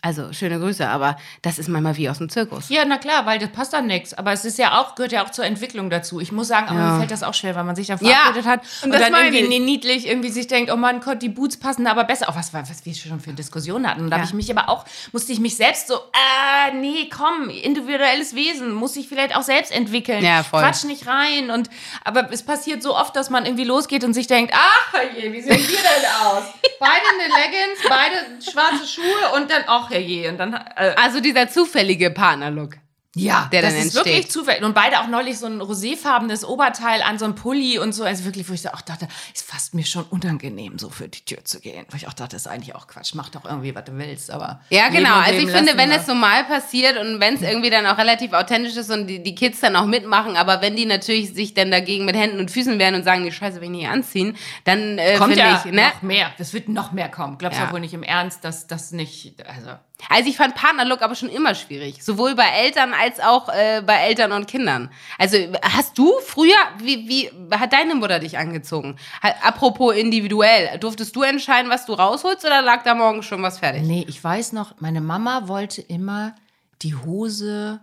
[0.00, 2.68] Also, schöne Grüße, aber das ist manchmal wie aus dem Zirkus.
[2.68, 4.14] Ja, na klar, weil das passt dann nichts.
[4.14, 6.20] Aber es ist ja auch, gehört ja auch zur Entwicklung dazu.
[6.20, 6.86] Ich muss sagen, aber Ja.
[6.92, 9.12] mir fällt das auch schwer, weil man sich da Ja, verabredet hat und und, dann
[9.12, 9.60] irgendwie ich.
[9.60, 12.28] niedlich irgendwie sich denkt, oh mein Gott, die Boots passen aber besser.
[12.28, 14.02] Auch was, was wir schon für Diskussionen hatten.
[14.02, 14.22] Und da Ja.
[14.22, 18.72] habe ich mich aber auch, musste ich mich selbst so, äh, nee, komm, individuelles Wesen,
[18.72, 20.22] muss ich vielleicht auch selbst entwickeln.
[20.24, 20.62] Ja, voll.
[20.62, 21.50] Quatsch nicht rein.
[21.50, 21.70] Und,
[22.04, 25.40] aber es passiert so oft, dass man irgendwie losgeht und sich denkt, ach je, wie
[25.40, 26.44] sehen wir denn aus?
[26.78, 31.48] Beide eine Leggings, beide schwarze Schuhe und dann, ach je, und dann, äh, Also dieser
[31.48, 32.76] zufällige Partnerlook.
[33.18, 34.12] Ja, der das dann ist entsteht.
[34.12, 34.62] wirklich zufällig.
[34.62, 38.04] Und beide auch neulich so ein roséfarbenes Oberteil an, so ein Pulli und so.
[38.04, 41.24] Also wirklich, wo ich so auch dachte, ist fast mir schon unangenehm, so für die
[41.24, 41.86] Tür zu gehen.
[41.90, 43.14] Wo ich auch dachte, das ist eigentlich auch Quatsch.
[43.14, 44.30] Mach doch irgendwie, was du willst.
[44.30, 45.16] Aber Ja, genau.
[45.16, 48.32] Also ich finde, wenn es so mal passiert und wenn es irgendwie dann auch relativ
[48.32, 51.70] authentisch ist und die, die Kids dann auch mitmachen, aber wenn die natürlich sich dann
[51.70, 54.98] dagegen mit Händen und Füßen wehren und sagen, die Scheiße will ich nicht anziehen, dann
[54.98, 55.82] äh, Kommt finde ja ich, ne?
[55.82, 56.32] noch mehr.
[56.38, 57.38] Das wird noch mehr kommen.
[57.38, 57.72] Glaubst du ja.
[57.72, 59.70] wohl nicht im Ernst, dass das nicht, also.
[60.08, 62.02] Also ich fand Partnerlook aber schon immer schwierig.
[62.04, 64.90] Sowohl bei Eltern als auch äh, bei Eltern und Kindern.
[65.18, 68.96] Also hast du früher, wie, wie hat deine Mutter dich angezogen?
[69.22, 73.58] Ha- Apropos individuell, durftest du entscheiden, was du rausholst oder lag da morgen schon was
[73.58, 73.82] fertig?
[73.82, 76.34] Nee, ich weiß noch, meine Mama wollte immer
[76.82, 77.80] die Hose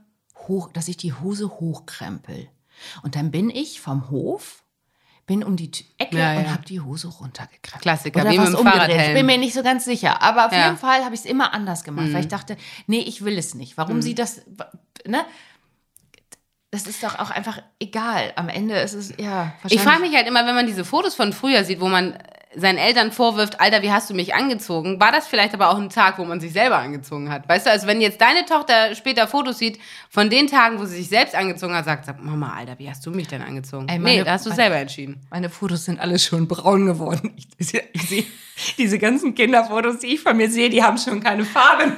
[0.47, 2.47] hoch, dass ich die Hose hochkrempel.
[3.03, 4.63] Und dann bin ich vom Hof,
[5.25, 6.39] bin um die Ecke Ja, ja.
[6.39, 7.81] und habe die Hose runtergekrempelt.
[7.81, 9.07] Klassiker, Oder wie was mit dem umgedreht.
[9.07, 10.21] Ich bin mir nicht so ganz sicher.
[10.21, 10.59] Aber auf Ja.
[10.59, 10.63] Mhm.
[10.65, 13.55] jeden Fall habe ich es immer anders gemacht, weil ich dachte, nee, ich will es
[13.55, 13.77] nicht.
[13.77, 14.41] Warum sie das,
[15.05, 15.25] ne?
[16.71, 18.33] Das ist doch auch einfach egal.
[18.35, 21.31] Am Ende ist es, ja, Ich frage mich halt immer, wenn man diese Fotos von
[21.31, 22.17] früher sieht, wo man
[22.57, 24.99] seinen Eltern vorwirft, Alter, wie hast du mich angezogen?
[24.99, 27.47] War das vielleicht aber auch ein Tag, wo man sich selber angezogen hat?
[27.49, 30.97] Weißt du, also wenn jetzt deine Tochter später Fotos sieht von den Tagen, wo sie
[30.97, 33.87] sich selbst angezogen hat, sagt, sagt Mama, Alter, wie hast du mich denn angezogen?
[33.89, 35.21] Ey, nee, meine- da hast du selber entschieden.
[35.29, 37.33] Meine Fotos sind alle schon braun geworden.
[37.57, 38.23] Ich, ich, ich sehe,
[38.77, 41.93] diese ganzen Kinderfotos, die ich von mir sehe, die haben schon keine Farben.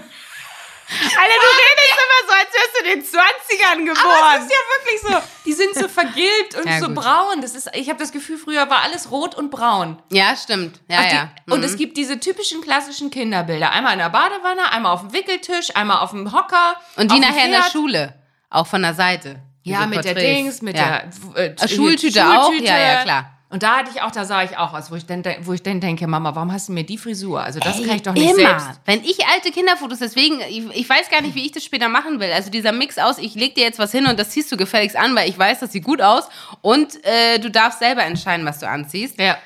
[0.89, 4.42] Alter, du redest immer so, als wärst du in den 20ern Aber es geboren.
[4.42, 5.29] ist ja wirklich so.
[5.46, 6.96] Die sind so vergilbt und Ja, so gut.
[6.96, 7.42] braun.
[7.42, 10.01] Das ist, ich habe das Gefühl, früher war alles rot und braun.
[10.11, 10.79] Ja, stimmt.
[10.88, 11.29] Ja, die, ja.
[11.50, 11.66] Und Mhm.
[11.66, 13.72] es gibt diese typischen klassischen Kinderbilder.
[13.72, 16.75] Einmal in der Badewanne, einmal auf dem Wickeltisch, einmal auf dem Hocker.
[16.96, 17.64] Und die nachher in der.
[17.72, 18.14] Schule.
[18.50, 19.42] Auch von der Seite.
[19.64, 20.38] Ja, mit der Porträts.
[20.38, 21.01] Dings, mit ja.
[21.35, 22.53] der äh, Ah, Schultüte auch?
[22.53, 23.36] Ja, ja, klar.
[23.50, 25.64] Und da hatte ich auch, da sah ich auch aus, wo ich dann, wo ich
[25.64, 27.42] dann denke, Mama, warum hast du mir die Frisur?
[27.42, 28.60] Also das kann ich doch nicht Immer.
[28.60, 28.81] selbst.
[28.83, 32.20] Wenn ich alte Kinderfotos, deswegen, ich, ich weiß gar nicht, wie ich das später machen
[32.20, 32.31] will.
[32.33, 34.98] Also dieser Mix aus, ich leg dir jetzt was hin und das ziehst du gefälligst
[34.98, 36.27] an, weil ich weiß, das sieht gut aus
[36.62, 39.18] und äh, du darfst selber entscheiden, was du anziehst.
[39.18, 39.38] Ja.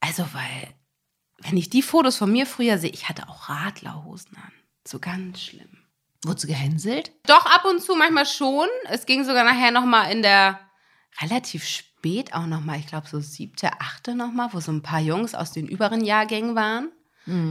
[0.00, 0.74] Also, weil,
[1.38, 4.52] wenn ich die Fotos von mir früher sehe, ich hatte auch Radlerhosen an.
[4.86, 5.78] So ganz schlimm.
[6.24, 7.12] Wurdest du gehänselt?
[7.26, 8.68] Doch, ab und zu manchmal schon.
[8.90, 10.60] Es ging sogar nachher nochmal in der
[11.22, 11.87] relativ spät
[12.32, 15.66] auch nochmal, ich glaube so siebte, achte nochmal, wo so ein paar Jungs aus den
[15.66, 16.90] überen Jahrgängen waren.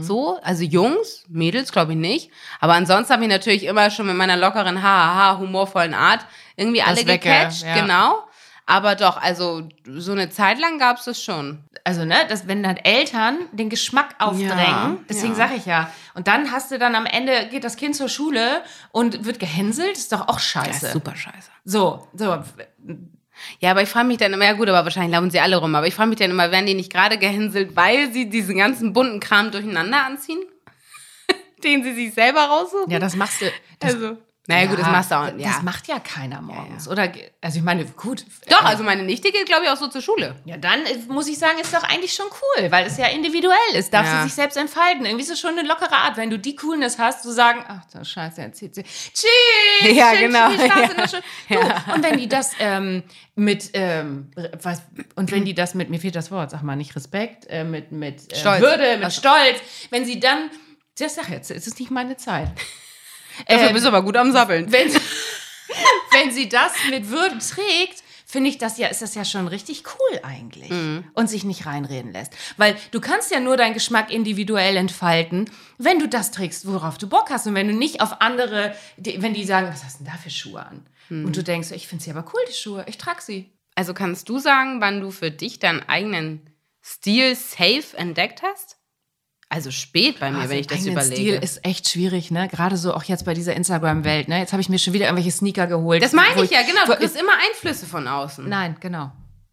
[0.02, 2.32] So, also Jungs, Mädels glaube ich nicht.
[2.60, 7.02] Aber ansonsten habe ich natürlich immer schon mit meiner lockeren, haha, humorvollen Art irgendwie alle
[7.02, 7.80] wegge- gecatcht, ja.
[7.82, 8.24] genau.
[8.66, 11.64] Aber doch, also so eine Zeit lang gab es das schon.
[11.84, 15.38] Also, ne, dass, wenn dann Eltern den Geschmack aufdrängen, Ja, deswegen ja.
[15.38, 15.92] sage ich ja.
[16.16, 19.92] Und dann hast du dann am Ende, geht das Kind zur Schule und wird gehänselt,
[19.96, 20.88] ist doch auch Das scheiße.
[20.88, 21.52] ist super scheiße.
[21.66, 22.44] So, so.
[23.60, 25.74] Ja, aber ich frage mich dann immer, ja gut, aber wahrscheinlich laufen sie alle rum,
[25.76, 28.94] aber ich frage mich dann immer, werden die nicht gerade gehänselt, weil sie diesen ganzen
[28.94, 30.44] bunten Kram durcheinander anziehen?
[31.64, 32.92] Den sie sich selber raussuchen?
[32.92, 33.46] Ja, das machst du.
[33.80, 34.18] Das, also.
[34.50, 35.28] Naja, gut, das machst du auch.
[35.38, 35.50] Ja.
[35.50, 36.88] Das macht ja keiner morgens.
[36.88, 38.24] Oder, ge- also ich meine, gut.
[38.50, 40.36] Doch, äh, also meine Nichte geht, glaube ich, auch so zur Schule.
[40.46, 40.80] Ja, dann
[41.10, 43.94] muss ich sagen, ist doch eigentlich schon cool, weil es ja individuell ist.
[43.94, 44.18] Darf Ja.
[44.22, 45.06] sie sich selbst entfalten.
[45.06, 47.84] Irgendwie ist es schon eine lockere Art, wenn du die Coolness hast, zu sagen, ach
[47.92, 48.84] du Scheiße, jetzt zieht sie.
[48.84, 49.96] Tschüss!
[49.98, 51.08] Ja, schön genau, ja.
[51.10, 51.24] Schule.
[51.50, 53.04] Du, Und wenn die das ähm,
[53.36, 54.32] mit, ähm,
[54.64, 54.82] was,
[55.16, 57.92] und wenn die das mit, mir fehlt das Wort, sag mal, nicht Respekt, äh, mit,
[57.92, 58.62] mit äh, Stolz.
[58.62, 60.50] Würde, mit Also- Stolz, wenn sie dann,
[60.98, 62.48] das sag jetzt, es ist nicht meine Zeit.
[63.48, 64.72] Dafür Äh, bist du aber gut am Sappeln.
[64.72, 64.92] wenn,
[66.12, 69.84] wenn sie das mit Würde trägt, finde ich das ja, ist das ja schon richtig
[69.88, 70.70] cool eigentlich.
[71.14, 72.34] Und sich nicht reinreden lässt.
[72.58, 77.08] Weil du kannst ja nur deinen Geschmack individuell entfalten, wenn du das trägst, worauf du
[77.08, 77.48] Bock hast.
[77.48, 80.20] Und wenn du nicht auf andere, die, wenn die sagen, was hast du denn da
[80.20, 80.86] für Schuhe an?
[81.10, 83.50] Und du denkst, ich finde sie aber cool, die Schuhe, ich trage sie.
[83.76, 86.50] Also kannst du sagen, wann du für dich deinen eigenen
[86.84, 88.76] Stil safe entdeckt hast?
[89.50, 91.16] Also spät bei mir, Also wenn ich das überlege.
[91.16, 92.50] Stil ist echt schwierig, ne?
[92.50, 94.40] Gerade so auch jetzt bei dieser Instagram-Welt, ne?
[94.40, 96.04] Jetzt habe ich mir schon wieder irgendwelche Sneaker geholt.
[96.04, 96.86] das meine ich ja, genau.
[96.86, 98.48] Du kriegst immer Einflüsse von außen.
[98.48, 99.12] Nein, genau.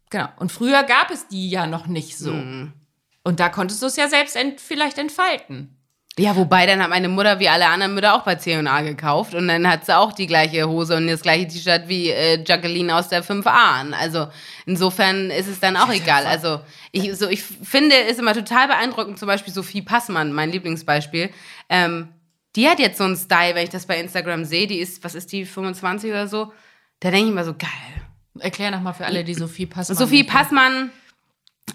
[0.09, 0.27] Genau.
[0.37, 2.31] Und früher gab es die ja noch nicht so.
[2.31, 5.77] Und da konntest du es ja selbst ent vielleicht entfalten.
[6.17, 9.49] Ja, wobei dann hat meine Mutter wie alle anderen Mütter auch bei C&A gekauft und
[9.49, 13.09] dann hat sie auch die gleiche Hose und das gleiche T-Shirt wie äh, Jacqueline aus
[13.09, 13.93] der 5a an.
[13.93, 14.27] Also
[14.65, 16.25] insofern ist es dann auch egal.
[16.25, 16.61] Also
[16.93, 21.31] ich, so, ich finde es immer total beeindruckend, zum Beispiel Sophie Passmann, mein Lieblingsbeispiel.
[21.67, 22.07] Ähm,
[22.55, 25.15] die hat jetzt so einen Style, wenn ich das bei Instagram sehe, die ist, was
[25.15, 26.53] ist die, 25 oder so?
[27.01, 27.69] Da denke ich mir so, geil.
[28.39, 29.97] Erklär nochmal für alle, die Sophie Passmann.
[29.97, 30.23] Sophie.
[30.23, 30.91] Passmann,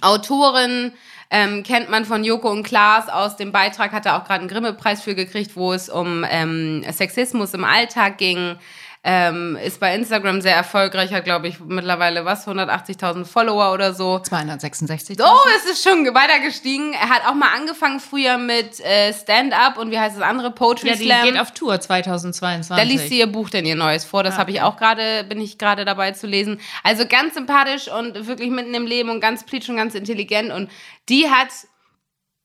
[0.01, 0.93] Autorin,
[1.31, 4.49] ähm, kennt man von Joko und Klaas aus dem Beitrag, hat er auch gerade einen
[4.49, 8.57] Grimme-Preis für gekriegt, wo es um ähm, Sexismus im Alltag ging.
[9.03, 14.19] Ähm, ist bei Instagram sehr erfolgreich, hat glaube ich mittlerweile was, 180.000 Follower oder so.
[14.19, 15.17] 266.
[15.23, 16.93] Oh, es ist schon weiter gestiegen.
[16.93, 20.51] Er hat auch mal angefangen früher mit äh, Stand-up und wie heißt das andere?
[20.51, 21.25] Poetry Ja, die Slam.
[21.25, 22.77] geht auf Tour 2022.
[22.77, 24.23] Da liest sie ihr Buch denn ihr neues vor.
[24.23, 26.61] Das habe ich auch gerade, bin ich gerade dabei zu lesen.
[26.85, 30.53] Also ganz sympathisch und wirklich mitten im Leben und ganz plitsch und ganz intelligent.
[30.53, 30.71] Und
[31.09, 31.49] die hat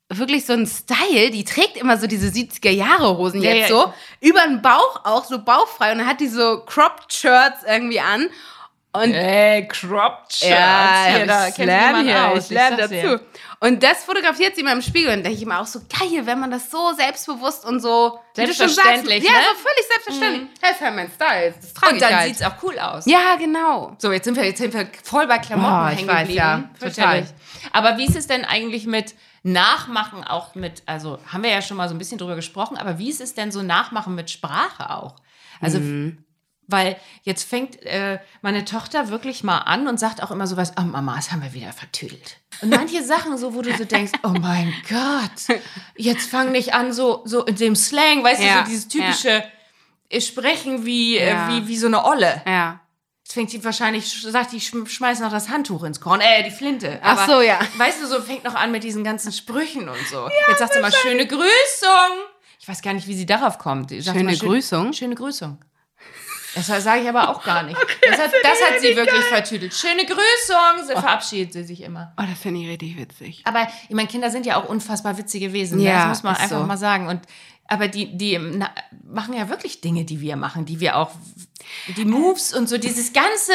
[0.10, 3.76] wirklich so einen Style, die trägt immer so diese 70er Jahre Hosen Ja, jetzt ja.
[3.76, 3.94] so.
[4.22, 5.92] Über den Bauch auch, so bauchfrei.
[5.92, 8.28] Und dann hat die so Cropped Shirts irgendwie an.
[8.94, 10.48] Und Ey, Cropped Shirts.
[10.50, 12.46] ja, hier, da ich lerne hier, aus.
[12.46, 12.94] ich lerne dazu.
[12.94, 13.22] dir.
[13.60, 16.40] Und das fotografiert sie immer im Spiegel und denke ich immer auch so geil, wenn
[16.40, 19.38] man das so selbstbewusst und so schon sagst, Selbstverständlich, Ja, ne?
[19.50, 20.50] so völlig selbstverständlich.
[20.62, 21.54] Das ist halt mein Style.
[21.60, 22.28] Das trage Und dann halt.
[22.28, 23.06] sieht's auch cool aus.
[23.06, 23.96] Ja, genau.
[23.98, 26.38] So, jetzt sind wir, jetzt sind wir voll bei Klamotten ich hängen weiß, geblieben.
[26.38, 27.26] ja, total.
[27.74, 29.16] Aber wie ist es denn eigentlich mit
[29.48, 32.98] Nachmachen auch mit, also haben wir ja schon mal so ein bisschen drüber gesprochen, aber
[32.98, 35.16] wie ist es denn so Nachmachen mit Sprache auch?
[35.62, 36.18] Also, Mhm.
[36.68, 40.82] weil jetzt fängt äh, meine Tochter wirklich mal an und sagt auch immer sowas, oh
[40.82, 42.38] Mama, das haben wir wieder vertüdelt.
[42.64, 45.60] Und manche Sachen so, wo du so denkst, oh mein Gott,
[45.96, 49.44] jetzt fang nicht an so, so in dem Slang, weißt du, Ja, so dieses typische
[50.10, 51.50] äh, Sprechen wie, Ja.
[51.50, 52.42] äh, wie, wie so eine Olle.
[52.48, 52.80] Ja.
[53.26, 56.52] Jetzt fängt sie wahrscheinlich, sagt die, schm- schmeiß noch das Handtuch ins Korn, äh, die
[56.52, 57.00] Flinte.
[57.02, 57.58] Ach so, ja.
[57.78, 60.30] Weißt du, so fängt noch an mit diesen ganzen Sprüchen und so.
[60.48, 61.50] Jetzt sagt sie mal, schöne Grüßung.
[62.60, 63.90] Ich weiß gar nicht, wie sie darauf kommt.
[63.90, 64.94] Sagt Schöne schön- Grüßung?
[64.94, 65.58] Schöne Grüßung.
[66.54, 67.76] Das sage ich aber auch gar nicht.
[68.02, 69.74] das hat, das hat sie wirklich vertüdelt.
[69.74, 70.86] Schöne Grüßung.
[70.88, 72.14] Sie verabschiedet sie sich immer.
[72.18, 73.42] Oh, das finde ich richtig witzig.
[73.46, 75.80] Aber ich meine, Kinder sind ja auch unfassbar witzige Wesen.
[75.80, 75.86] ne?
[75.86, 76.64] Ja, das muss man einfach so.
[76.66, 77.08] mal sagen.
[77.08, 77.22] Und
[77.68, 78.40] aber die, die
[79.04, 81.12] machen ja wirklich Dinge, die wir machen, die wir auch,
[81.98, 83.54] die Moves und so, dieses ganze.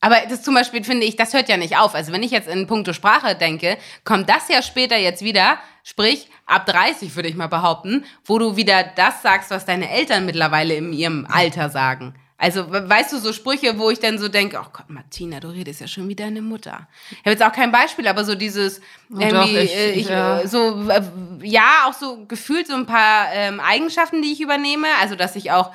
[0.00, 1.94] Aber das zum Beispiel finde ich, das hört ja nicht auf.
[1.94, 6.28] Also wenn ich jetzt in puncto Sprache denke, kommt das ja später jetzt wieder, sprich
[6.46, 10.74] ab 30 würde ich mal behaupten, wo du wieder das sagst, was deine Eltern mittlerweile
[10.74, 12.14] in ihrem Alter sagen.
[12.42, 15.48] Also we- weißt du, so Sprüche, wo ich dann so denke, oh Gott, Martina, du
[15.48, 16.88] redest ja schon wie deine Mutter.
[17.10, 20.40] Ich habe jetzt auch kein Beispiel, aber so dieses, irgendwie, doch, ich- äh, ich, ja.
[20.40, 21.02] äh, so, äh,
[21.42, 24.86] ja, auch so gefühlt so ein paar ähm, Eigenschaften, die ich übernehme.
[25.02, 25.70] Also, dass ich auch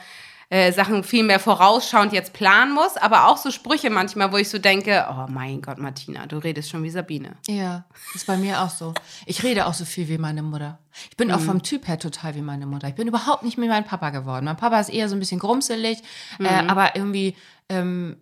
[0.49, 4.49] äh, Sachen viel mehr vorausschauend jetzt planen muss, aber auch so Sprüche manchmal, wo ich
[4.49, 7.37] so denke, oh mein Gott, Martina, du redest schon wie Sabine.
[7.47, 8.93] Ja, ist bei mir auch so.
[9.25, 10.79] Ich rede auch so viel wie meine Mutter.
[11.09, 11.45] Ich bin auch Mhm.
[11.45, 12.87] vom Typ her total wie meine Mutter.
[12.87, 14.45] Ich bin überhaupt nicht wie mein Papa geworden.
[14.45, 15.99] Mein Papa ist eher so ein bisschen grumselig,
[16.39, 16.45] Mhm.
[16.45, 17.35] äh, aber irgendwie,
[17.69, 18.17] ähm,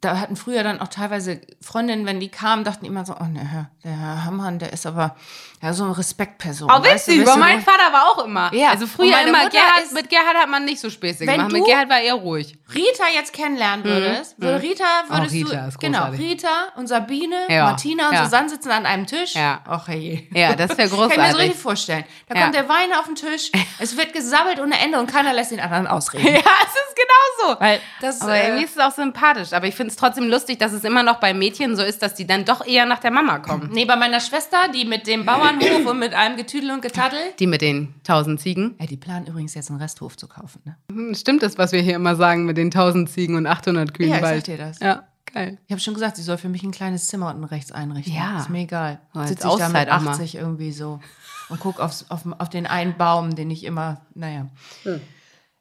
[0.00, 3.24] da hatten früher dann auch teilweise Freundinnen, wenn die kamen, dachten die immer so, oh
[3.24, 5.16] ne, der Herr Hammann, der ist aber
[5.62, 6.70] ja, so eine Respektperson.
[6.70, 8.52] Oh, weißt du, witzig, weißt du, mein Vater war auch immer.
[8.52, 11.50] Ja, Also früher immer, Mutter Gerhard, ist- mit Gerhard hat man nicht so Späße gemacht.
[11.50, 12.58] Mit Gerhard war eher ruhig.
[12.74, 15.46] Rita jetzt kennenlernen würdest, würde Rita, würdest Mhm.
[15.46, 16.20] Rita du, genau, großartig.
[16.20, 18.24] Rita und Sabine, Ja, Martina und ja.
[18.24, 19.34] Susanne sitzen an einem Tisch.
[19.34, 19.60] Ja.
[19.66, 20.28] Och, hey.
[20.34, 21.38] Ja, das wäre Kann ich mir so großartig.
[21.40, 22.04] richtig vorstellen.
[22.28, 22.42] Da Ja.
[22.42, 25.60] kommt der Wein auf den Tisch, es wird gesabbelt ohne Ende und keiner lässt den
[25.60, 26.26] anderen ausreden.
[26.26, 27.60] Ja, es ist genau so.
[27.60, 29.54] Weil das, Aber äh, irgendwie ist es auch sympathisch.
[29.54, 32.14] Aber ich finde es trotzdem lustig, dass es immer noch bei Mädchen so ist, dass
[32.14, 33.70] die dann doch eher nach der Mama kommen.
[33.72, 37.18] nee, bei meiner Schwester, die mit dem Bauernhof und mit allem Getüdel und Getaddel.
[37.38, 38.74] Die mit den tausend Ziegen.
[38.80, 40.62] Ja, die planen übrigens jetzt einen Resthof zu kaufen.
[40.64, 40.76] Ne?
[40.90, 44.10] Hm, Stimmt das, was wir hier immer sagen mit den tausend Ziegen und 800 Kühen
[44.10, 44.46] Ja, ich sag bald?
[44.46, 44.78] dir das.
[44.80, 45.58] Ja, geil.
[45.66, 48.14] Ich habe schon gesagt, sie soll für mich ein kleines Zimmer unten rechts einrichten.
[48.14, 48.38] Ja.
[48.40, 49.00] Ist mir egal.
[49.14, 50.10] Oh, Sitze ich da mit Auszeit auch mal.
[50.12, 51.00] 80 irgendwie so
[51.48, 54.46] und guck aufs, auf, auf den einen Baum, den ich immer, naja.
[54.82, 55.00] Hm.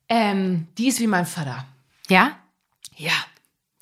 [0.09, 1.65] Ähm, die ist wie mein Vater.
[2.09, 2.31] Ja?
[2.95, 3.11] Ja.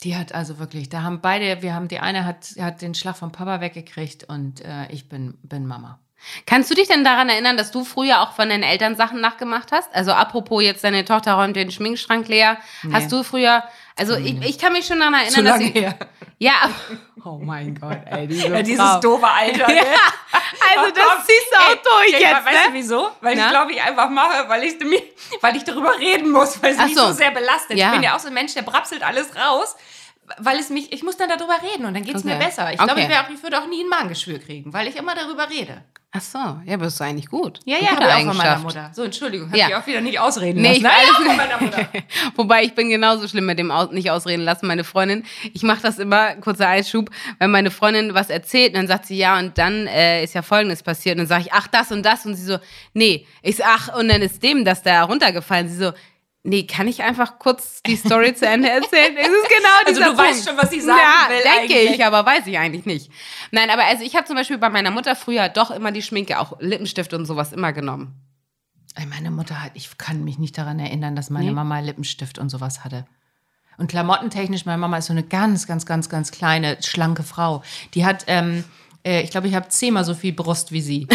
[0.04, 3.16] Die hat also wirklich, da haben beide, wir haben, die eine hat, hat den Schlag
[3.16, 6.00] vom Papa weggekriegt und äh, ich bin, bin Mama.
[6.46, 9.72] Kannst du dich denn daran erinnern, dass du früher auch von deinen Eltern Sachen nachgemacht
[9.72, 9.94] hast?
[9.94, 12.58] Also apropos jetzt deine Tochter räumt den Schminkschrank leer.
[12.92, 13.64] Hast du früher,
[13.98, 15.76] also ich, ich kann mich schon daran erinnern, dass ich,
[16.40, 16.70] ja,
[17.26, 19.00] oh mein Gott, ey, diese Frau.
[19.00, 19.72] doofe Alter.
[19.72, 19.84] Ja,
[20.76, 22.74] also das ziehst du auch durch Ja, jetzt, weißt du ne?
[22.74, 23.10] wieso?
[23.22, 23.44] Weil Na?
[23.46, 25.02] ich glaube, ich einfach mache, weil ich, mir-
[25.42, 27.08] weil ich darüber reden muss, weil es Ach mich so.
[27.08, 27.78] so sehr belastet.
[27.78, 27.88] Ja.
[27.88, 29.76] Ich bin ja auch so ein Mensch, der brapselt alles raus,
[30.40, 32.46] weil es mich, ich muss dann darüber reden und dann geht es mir Okay.
[32.46, 32.72] besser.
[32.72, 33.04] Ich glaube, Okay.
[33.04, 35.84] ich, wär auch, ich würde auch nie ein Magengeschwür kriegen, weil ich immer darüber rede.
[36.16, 37.60] Ach so, ja, aber ist eigentlich gut.
[37.66, 38.60] Ja, ja, habe ich auch von meiner.
[38.60, 38.92] Mutter.
[38.94, 39.70] So, Entschuldigung, habe Ja.
[39.70, 40.78] ich auch wieder nicht ausreden Nee, lassen.
[40.78, 41.88] ich Nein, auch von meiner Mutter.
[42.36, 44.68] Wobei ich bin genauso schlimm mit dem Aus nicht ausreden lassen.
[44.68, 45.24] Meine Freundin,
[45.54, 49.18] ich mache das immer, kurzer Einschub, wenn meine Freundin was erzählt, und dann sagt sie
[49.18, 51.16] ja und dann äh, ist ja Folgendes passiert.
[51.16, 52.28] Und dann sage ich, ach, das und das.
[52.28, 52.60] Und sie so,
[52.94, 53.26] nee.
[53.42, 55.68] Ich so, ach, und dann ist dem das da runtergefallen.
[55.68, 55.94] Sie so,
[56.44, 59.16] nee, kann ich einfach kurz die Story zu Ende erzählen?
[59.18, 60.30] Es ist genau Also dieser du Punkt.
[60.32, 61.92] weißt schon, was sie sagen ja, will denke eigentlich.
[62.00, 63.12] ich, aber weiß ich eigentlich nicht.
[63.52, 66.40] Nein, aber also ich habe zum Beispiel bei meiner Mutter früher doch immer die Schminke,
[66.40, 68.14] auch Lippenstift und sowas immer genommen.
[68.96, 71.52] Ey, Meine Mutter hat, ich kann mich nicht daran erinnern, dass meine Nee?
[71.54, 73.06] Mama Lippenstift und sowas hatte.
[73.78, 77.64] Und klamottentechnisch, meine Mama ist so eine ganz, ganz, ganz, ganz kleine, schlanke Frau.
[77.96, 78.64] Die hat, ähm,
[79.04, 81.08] äh, ich glaube, ich habe zehnmal so viel Brust wie sie.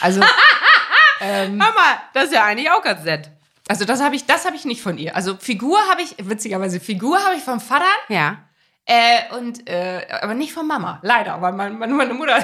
[0.00, 0.20] Also,
[1.50, 3.30] Mama, das ist ja eigentlich auch ganz nett.
[3.68, 5.14] Also das habe ich, das habe ich nicht von ihr.
[5.16, 8.38] Also Figur habe ich, witzigerweise, Figur habe ich vom Vater, Ja.
[8.86, 10.98] äh, und, äh, aber nicht von Mama.
[11.02, 12.36] Leider, weil mein, meine, meine Mutter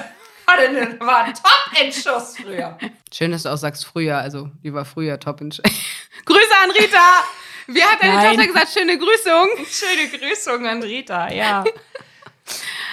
[0.46, 2.78] hatte eine, war ein Top-Entschuss früher.
[3.12, 5.61] Schön, dass du auch sagst früher, also die war früher top in Sch
[6.24, 7.24] Grüße an Rita!
[7.66, 8.26] Wie hat deine Nein.
[8.37, 8.68] Tochter gesagt?
[8.72, 9.48] Schöne Grüßung.
[9.70, 11.62] Schöne Grüßung an Rita, ja.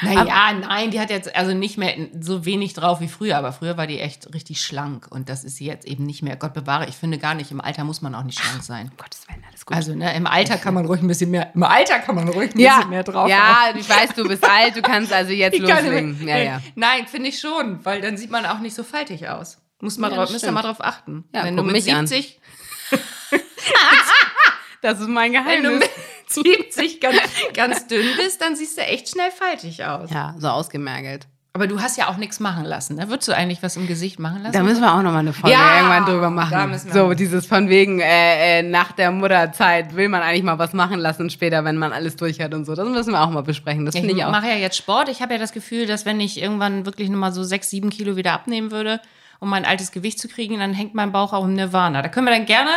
[0.01, 3.77] Naja, nein, die hat jetzt also nicht mehr so wenig drauf wie früher, aber früher
[3.77, 6.35] war die echt richtig schlank und das ist sie jetzt eben nicht mehr.
[6.35, 8.87] Gott bewahre, ich finde gar nicht, im Alter muss man auch nicht schlank sein.
[8.91, 9.75] Um Gottes Willen, alles gut.
[9.75, 12.53] Also ne, im Alter kann man ruhig ein bisschen mehr, im Alter kann man ruhig
[12.55, 15.59] ein ja, bisschen mehr drauf ja, ich weiß, du bist alt, du kannst also jetzt
[15.65, 16.11] kann loslegen.
[16.11, 16.61] nicht- Ja, ja.
[16.75, 19.57] Nein, finde ich schon, weil dann sieht man auch nicht so faltig aus.
[19.79, 21.23] Muss man Ja, drauf, müsst ihr mal drauf achten.
[21.33, 22.07] Ja, wenn du mit mich an.
[22.07, 22.39] 70,
[24.81, 25.89] Das ist mein wenn du Geheimnis.
[26.27, 27.17] mit 70 ganz,
[27.53, 30.09] ganz dünn bist, dann siehst du echt schnell faltig aus.
[30.11, 31.27] Ja, so ausgemergelt.
[31.53, 32.97] Aber du hast ja auch nichts machen lassen.
[32.97, 34.53] Da würdest du eigentlich was im Gesicht machen lassen?
[34.53, 36.69] Da müssen wir auch nochmal eine Folge Ja, irgendwann drüber da machen.
[36.69, 40.59] müssen wir So, dieses von wegen, äh, äh, nach der Mutterzeit will man eigentlich mal
[40.59, 42.75] was machen lassen später, wenn man alles durch hat und so.
[42.75, 43.85] Das müssen wir auch mal besprechen.
[43.87, 44.31] Das Ja, finde ich ich auch.
[44.31, 45.09] mache ja jetzt Sport.
[45.09, 47.89] Ich habe ja das Gefühl, dass wenn ich irgendwann wirklich nur mal so sechs, sieben
[47.89, 49.01] Kilo wieder abnehmen würde,
[49.39, 52.03] um mein altes Gewicht zu kriegen, dann hängt mein Bauch auch im Nirvana.
[52.03, 52.69] Da können wir dann gerne,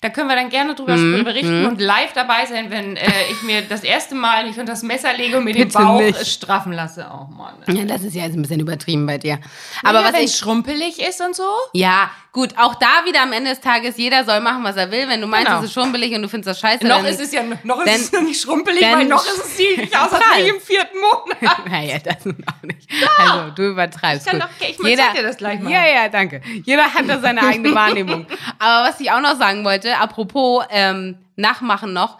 [0.00, 3.42] da können wir dann gerne drüber Mhm, berichten und live dabei sein, wenn äh, ich
[3.42, 6.26] mir das erste Mal nicht unter das Messer lege und mir den Bitte Bauch nicht.
[6.26, 7.06] straffen lasse.
[7.12, 7.54] Oh Mann.
[7.68, 9.38] Ja, das ist ja jetzt ein bisschen übertrieben bei dir.
[9.82, 13.50] Aber Aber was ich schrumpelig ist und so, Ja, gut, auch da wieder am Ende
[13.50, 15.08] des Tages, jeder soll machen, was er will.
[15.08, 15.58] Wenn du meinst, Genau.
[15.58, 17.80] es ist schon billig und du findest das scheiße, noch dann ist es ja noch
[17.80, 19.78] ist dann- es noch nicht schrumpelig, dann weil noch ist es nicht
[20.38, 21.66] ich im vierten Monat.
[21.68, 22.88] Naja, das ist auch nicht.
[23.18, 24.24] Also, du übertreibst.
[24.26, 25.72] Ich kann doch- ich zeig dir das gleich mal.
[25.72, 26.40] Ja, ja, danke.
[26.64, 28.26] Jeder hat da seine eigene Wahrnehmung.
[28.60, 32.18] Aber was ich auch noch sagen wollte, apropos ähm, Nachmachen noch,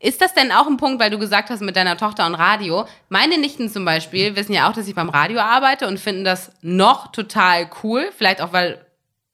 [0.00, 2.86] ist das denn auch ein Punkt, weil du gesagt hast mit deiner Tochter und Radio?
[3.08, 6.50] Meine Nichten zum Beispiel wissen ja auch, dass ich beim Radio arbeite und finden das
[6.62, 8.10] noch total cool.
[8.16, 8.84] Vielleicht auch, weil,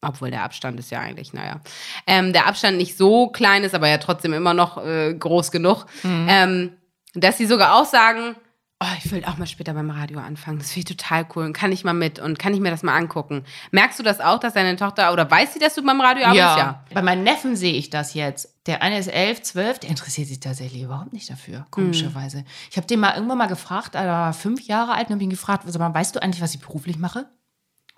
[0.01, 1.61] obwohl der Abstand ist ja eigentlich, naja,
[2.07, 5.87] ähm, der Abstand nicht so klein ist, aber ja trotzdem immer noch äh, groß genug,
[6.05, 6.73] ähm,
[7.15, 8.37] dass sie sogar auch sagen,
[8.81, 10.59] oh, ich will auch mal später beim Radio anfangen.
[10.59, 12.83] Das finde ich total cool und kann ich mal mit und kann ich mir das
[12.83, 13.45] mal angucken.
[13.73, 16.59] Merkst du das auch, dass deine Tochter, oder weiß sie, dass du beim Radio arbeitest?
[16.59, 16.85] Ja.
[16.95, 18.55] Bei meinen Neffen sehe ich das jetzt.
[18.67, 22.45] Der eine ist elf, zwölf, der interessiert sich tatsächlich überhaupt nicht dafür, komischerweise.
[22.71, 25.31] Ich habe den mal irgendwann mal gefragt, er war fünf Jahre alt und habe ihn
[25.31, 27.27] gefragt, sag mal, weißt du eigentlich, was ich beruflich mache?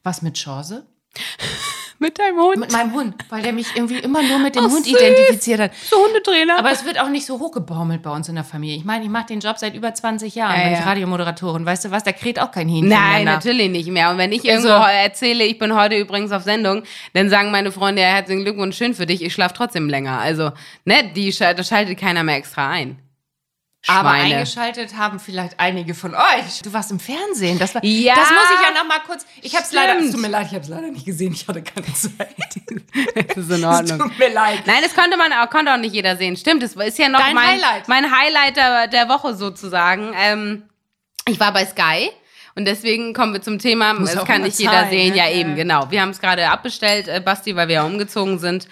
[0.02, 0.86] Was mit Chance?
[2.02, 2.56] Mit deinem Hund.
[2.56, 4.98] Mit meinem Hund, weil der mich irgendwie immer nur mit dem Ach, Hund süß.
[4.98, 5.72] identifiziert hat.
[5.76, 6.58] so Hundetrainer.
[6.58, 8.76] Aber es wird auch nicht so hochgebaumelt bei uns in der Familie.
[8.78, 10.84] Ich meine, ich mache den Job seit über 20 Jahren, Ja, ich ja.
[10.86, 11.66] Radiomoderatorin.
[11.66, 13.32] Weißt du was, da kräht auch kein Hähnchen Nein, mehr nach.
[13.34, 14.10] natürlich nicht mehr.
[14.10, 17.70] Und wenn ich Also- irgendwo erzähle, ich bin heute übrigens auf Sendung, dann sagen meine
[17.70, 20.18] Freunde, ja, herzlichen Glückwunsch, schön für dich, ich schlafe trotzdem länger.
[20.20, 20.52] Also,
[20.86, 22.98] ne, die, da schaltet keiner mehr extra ein.
[23.86, 26.60] Aber eingeschaltet haben vielleicht einige von euch.
[26.62, 27.58] Du warst im Fernsehen.
[27.58, 28.14] Das, war, Ja.
[28.14, 29.24] das muss ich ja noch mal kurz.
[29.40, 29.98] Ich habe es leider.
[29.98, 31.32] Es tut mir leid, ich habe es leider nicht gesehen.
[31.32, 32.34] Ich hatte keine Zeit.
[33.28, 33.98] Das ist in Es Ordnung.
[33.98, 34.60] tut mir leid.
[34.66, 36.36] Nein, das konnte man auch, konnte auch nicht jeder sehen.
[36.36, 37.88] Stimmt, das ist ja noch Dein mein Highlight.
[37.88, 40.12] mein Highlight der, der Woche sozusagen.
[40.16, 40.62] Ähm,
[41.26, 42.10] ich war bei Sky
[42.56, 45.10] und deswegen kommen wir zum Thema, Muss es kann nicht jeder sehen.
[45.12, 45.16] ne?
[45.18, 45.32] Ja, Ja.
[45.36, 45.90] eben, genau.
[45.90, 48.68] Wir haben es gerade abbestellt, äh, Basti, weil wir ja umgezogen sind.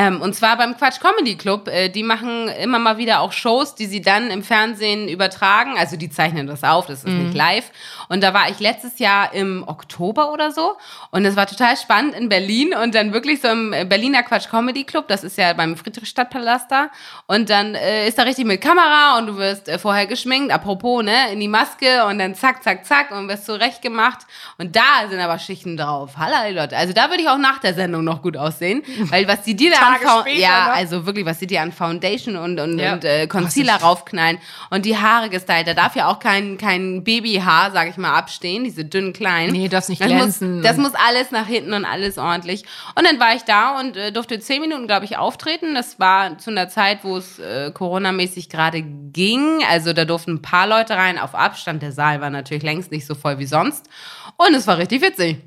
[0.00, 1.66] Ähm, und zwar beim Quatsch Comedy Club.
[1.66, 5.76] Äh, die machen immer mal wieder auch Shows, die sie dann im Fernsehen übertragen.
[5.76, 7.24] Also die zeichnen das auf, das ist Mhm.
[7.24, 7.72] nicht live.
[8.08, 10.76] Und da war ich letztes Jahr im Oktober oder so.
[11.10, 14.48] Und es war total spannend in Berlin und dann wirklich so im äh, Berliner Quatsch
[14.48, 15.08] Comedy Club.
[15.08, 16.90] Das ist ja beim Friedrichstadtpalast da.
[17.26, 20.52] Und dann äh, ist da richtig mit Kamera und du wirst äh, vorher geschminkt.
[20.52, 24.18] Apropos, ne, in die Maske und dann zack, zack, zack und wirst zurecht gemacht.
[24.58, 26.12] Und da sind aber Schichten drauf.
[26.16, 26.76] Hallo Leute.
[26.76, 28.84] Also da würde ich auch nach der Sendung noch gut aussehen.
[29.10, 30.72] Weil was die dir da an später, ja, ne?
[30.72, 32.94] also wirklich, was die dir an Foundation und, und, Ja.
[32.94, 34.38] und äh, Concealer raufknallen
[34.70, 35.66] und die Haare gestylt.
[35.66, 39.52] Da darf ja auch kein, kein Babyhaar, sag ich mal, abstehen, diese dünnen kleinen.
[39.52, 40.56] Nee, darf's nicht das glänzen.
[40.56, 42.64] Muss, das muss alles nach hinten und alles ordentlich.
[42.94, 45.74] Und dann war ich da und äh, durfte zehn Minuten, glaube ich, auftreten.
[45.74, 49.62] Das war zu einer Zeit, wo es äh, Corona-mäßig gerade ging.
[49.70, 51.82] Also da durften ein paar Leute rein auf Abstand.
[51.82, 53.88] Der Saal war natürlich längst nicht so voll wie sonst.
[54.36, 55.38] Und es war richtig witzig.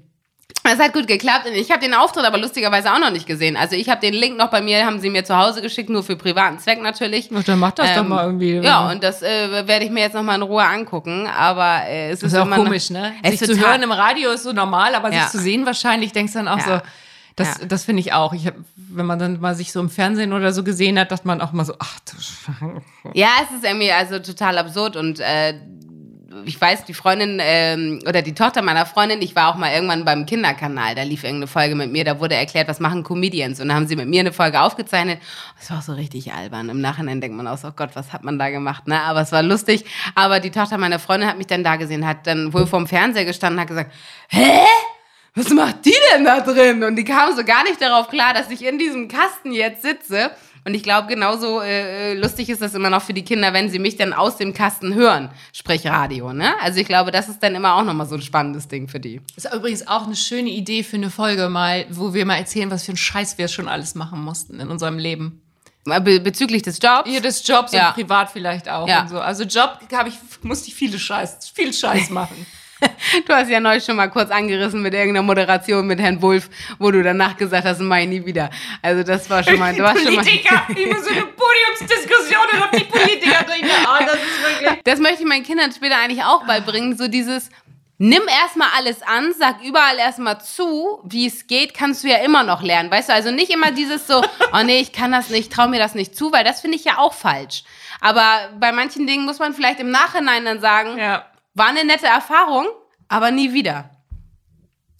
[0.63, 1.47] Es hat gut geklappt.
[1.47, 3.57] und Ich habe den Auftritt aber lustigerweise auch noch nicht gesehen.
[3.57, 6.03] Also ich habe den Link noch bei mir, haben sie mir zu Hause geschickt, nur
[6.03, 7.29] für privaten Zweck natürlich.
[7.35, 8.57] Ach, dann mach das doch Ähm, mal irgendwie.
[8.57, 11.27] Ja, und das äh, werde ich mir jetzt noch mal in Ruhe angucken.
[11.27, 13.13] Aber äh, es Das ist ist auch komisch, ne?
[13.23, 15.23] Es Sich ist zu hören im Radio ist so normal, aber Ja.
[15.23, 16.63] sich zu sehen wahrscheinlich denkst du dann auch Ja.
[16.77, 16.81] so,
[17.37, 17.65] das, Ja.
[17.65, 18.33] das finde ich auch.
[18.33, 21.23] Ich hab, wenn man dann mal sich so im Fernsehen oder so gesehen hat, dass
[21.23, 22.81] man auch mal so, ach du Sch-
[23.13, 25.55] Ja, es ist irgendwie also total absurd und äh,
[26.45, 30.05] ich weiß, die Freundin ähm, oder die Tochter meiner Freundin, ich war auch mal irgendwann
[30.05, 33.69] beim Kinderkanal, da lief irgendeine Folge mit mir, da wurde erklärt, was machen Comedians und
[33.69, 35.19] da haben sie mit mir eine Folge aufgezeichnet.
[35.59, 36.69] Es war auch so richtig albern.
[36.69, 39.01] Im Nachhinein denkt man auch so, oh Gott, was hat man da gemacht, ne?
[39.01, 39.85] Aber es war lustig.
[40.15, 43.25] Aber die Tochter meiner Freundin hat mich dann da gesehen, hat dann wohl vorm Fernseher
[43.25, 43.91] gestanden und hat gesagt,
[44.29, 44.65] hä?
[45.33, 46.83] was macht die denn da drin?
[46.83, 50.31] Und die kam so gar nicht darauf klar, dass ich in diesem Kasten jetzt sitze.
[50.63, 53.79] Und ich glaube, genauso äh, lustig ist das immer noch für die Kinder, wenn sie
[53.79, 56.33] mich dann aus dem Kasten hören, sprich Radio.
[56.33, 56.53] Ne?
[56.61, 59.21] Also ich glaube, das ist dann immer auch nochmal so ein spannendes Ding für die.
[59.35, 62.83] Ist übrigens auch eine schöne Idee für eine Folge mal, wo wir mal erzählen, was
[62.85, 65.41] für einen Scheiß wir schon alles machen mussten in unserem Leben.
[65.83, 67.09] Be bezüglich des Jobs.
[67.09, 67.87] Hier des Jobs Ja.
[67.87, 69.07] und privat vielleicht auch Ja.
[69.09, 69.19] so.
[69.19, 72.45] Also Job habe ich, musste ich viele Scheiß, viel Scheiß machen.
[73.27, 76.91] Du hast ja neulich schon mal kurz angerissen mit irgendeiner Moderation mit Herrn Wulff, wo
[76.91, 78.49] du danach gesagt hast, mach ich nie wieder.
[78.81, 80.23] Also das war schon mal, du hast schon mal.
[80.23, 83.69] Politiker, ich muss so eine Podiumsdiskussion und die Politiker denken.
[83.85, 84.81] Ah, das ist wirklich.
[84.83, 87.49] Das möchte ich meinen Kindern später eigentlich auch beibringen, so dieses
[88.03, 92.41] Nimm erstmal alles an, sag überall erstmal zu, wie es geht, kannst du ja immer
[92.41, 93.13] noch lernen, weißt du?
[93.13, 96.15] Also nicht immer dieses so, oh nee, ich kann das nicht, trau mir das nicht
[96.15, 97.63] zu, weil das finde ich ja auch falsch.
[97.99, 101.25] Aber bei manchen Dingen muss man vielleicht im Nachhinein dann sagen, Ja.
[101.53, 102.67] War eine nette Erfahrung,
[103.07, 103.89] aber nie wieder.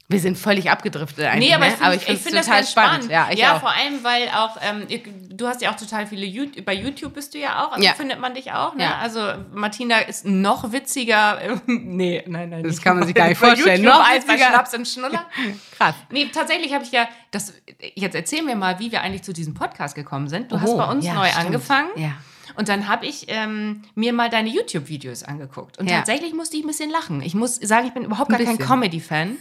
[0.09, 1.47] Wir sind völlig abgedriftet eigentlich.
[1.51, 1.71] Nee, aber ne?
[1.71, 3.09] ich finde ich find's find das total ganz spannend.
[3.09, 4.85] Ja, ja vor allem, weil auch, ähm,
[5.29, 7.93] du hast ja auch total viele, YouTube, bei YouTube bist du ja auch, also Ja.
[7.93, 8.83] findet man dich auch, ne?
[8.83, 8.97] Ja.
[8.97, 12.61] Also Martina ist noch witziger, nee, nein, nein.
[12.63, 13.81] Das kann man sich gar nicht vorstellen.
[13.81, 14.49] YouTube Noch als bei witziger.
[14.49, 15.25] Schnaps und Schnuller.
[15.77, 15.95] Krass.
[16.09, 17.53] Nee, tatsächlich habe ich ja, das,
[17.95, 20.51] jetzt erzählen wir mal, wie wir eigentlich zu diesem Podcast gekommen sind.
[20.51, 21.45] Du hast Oh, bei uns neu stimmt.
[21.45, 21.89] angefangen.
[21.95, 22.15] Ja.
[22.55, 25.77] Und dann habe ich ähm, mir mal deine YouTube-Videos angeguckt.
[25.77, 25.97] Und Ja.
[25.97, 27.21] tatsächlich musste ich ein bisschen lachen.
[27.21, 28.57] Ich muss sagen, ich bin überhaupt gar kein.
[28.57, 29.37] Comedy-Fan.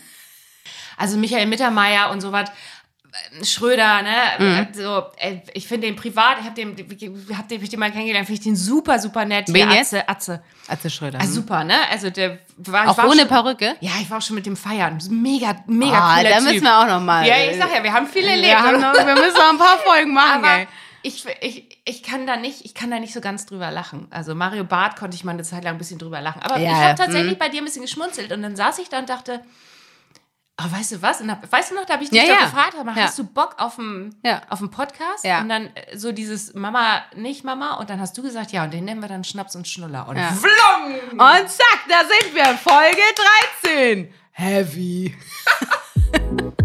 [0.96, 2.50] Also Michael Mittermeier und sowas.
[3.40, 4.16] äh, Schröder, ne?
[4.38, 4.68] Mhm.
[4.74, 8.26] So, äh, ich finde den privat, ich habe den, hab den, hab den mal kennengelernt,
[8.26, 9.46] finde ich den super, super nett.
[9.52, 9.68] Wen?
[9.68, 10.42] Atze, Atze.
[10.68, 11.18] Atze Schröder.
[11.20, 11.74] Also super, ne?
[11.90, 13.74] Also der war auch war ohne schon, Perücke?
[13.80, 14.98] Ja, ich war auch schon mit dem feiern.
[15.10, 16.44] Mega, mega Ah, cooler da typ.
[16.52, 17.26] müssen wir auch noch mal.
[17.26, 18.46] Ja, ich sag ja, wir haben viel erlebt.
[18.46, 20.68] wir, haben noch, wir müssen noch ein paar Folgen machen, Aber ey.
[21.02, 24.06] Ich, ich, ich kann da nicht, ich kann da nicht so ganz drüber lachen.
[24.10, 26.42] Also Mario Barth konnte ich mal eine Zeit lang ein bisschen drüber lachen.
[26.42, 28.98] Aber Ja, ich habe tatsächlich bei dir ein bisschen geschmunzelt und dann saß ich da
[28.98, 29.42] und dachte,
[30.62, 31.20] oh, weißt du was?
[31.22, 32.44] Und hab, weißt du noch, da habe ich dich Ja, doch ja.
[32.46, 32.94] gefragt, Ja.
[33.04, 34.42] hast du Bock auf einen, Ja.
[34.50, 35.24] auf Podcast?
[35.24, 35.40] Ja.
[35.40, 37.74] Und dann äh, so dieses Mama, nicht Mama.
[37.78, 40.06] Und dann hast du gesagt, ja, und den nennen wir dann Schnaps und Schnuller.
[40.06, 40.28] Und Ja.
[40.30, 42.44] Und zack, da sind wir.
[42.58, 43.02] Folge
[43.62, 44.12] 13.
[44.32, 45.14] Heavy.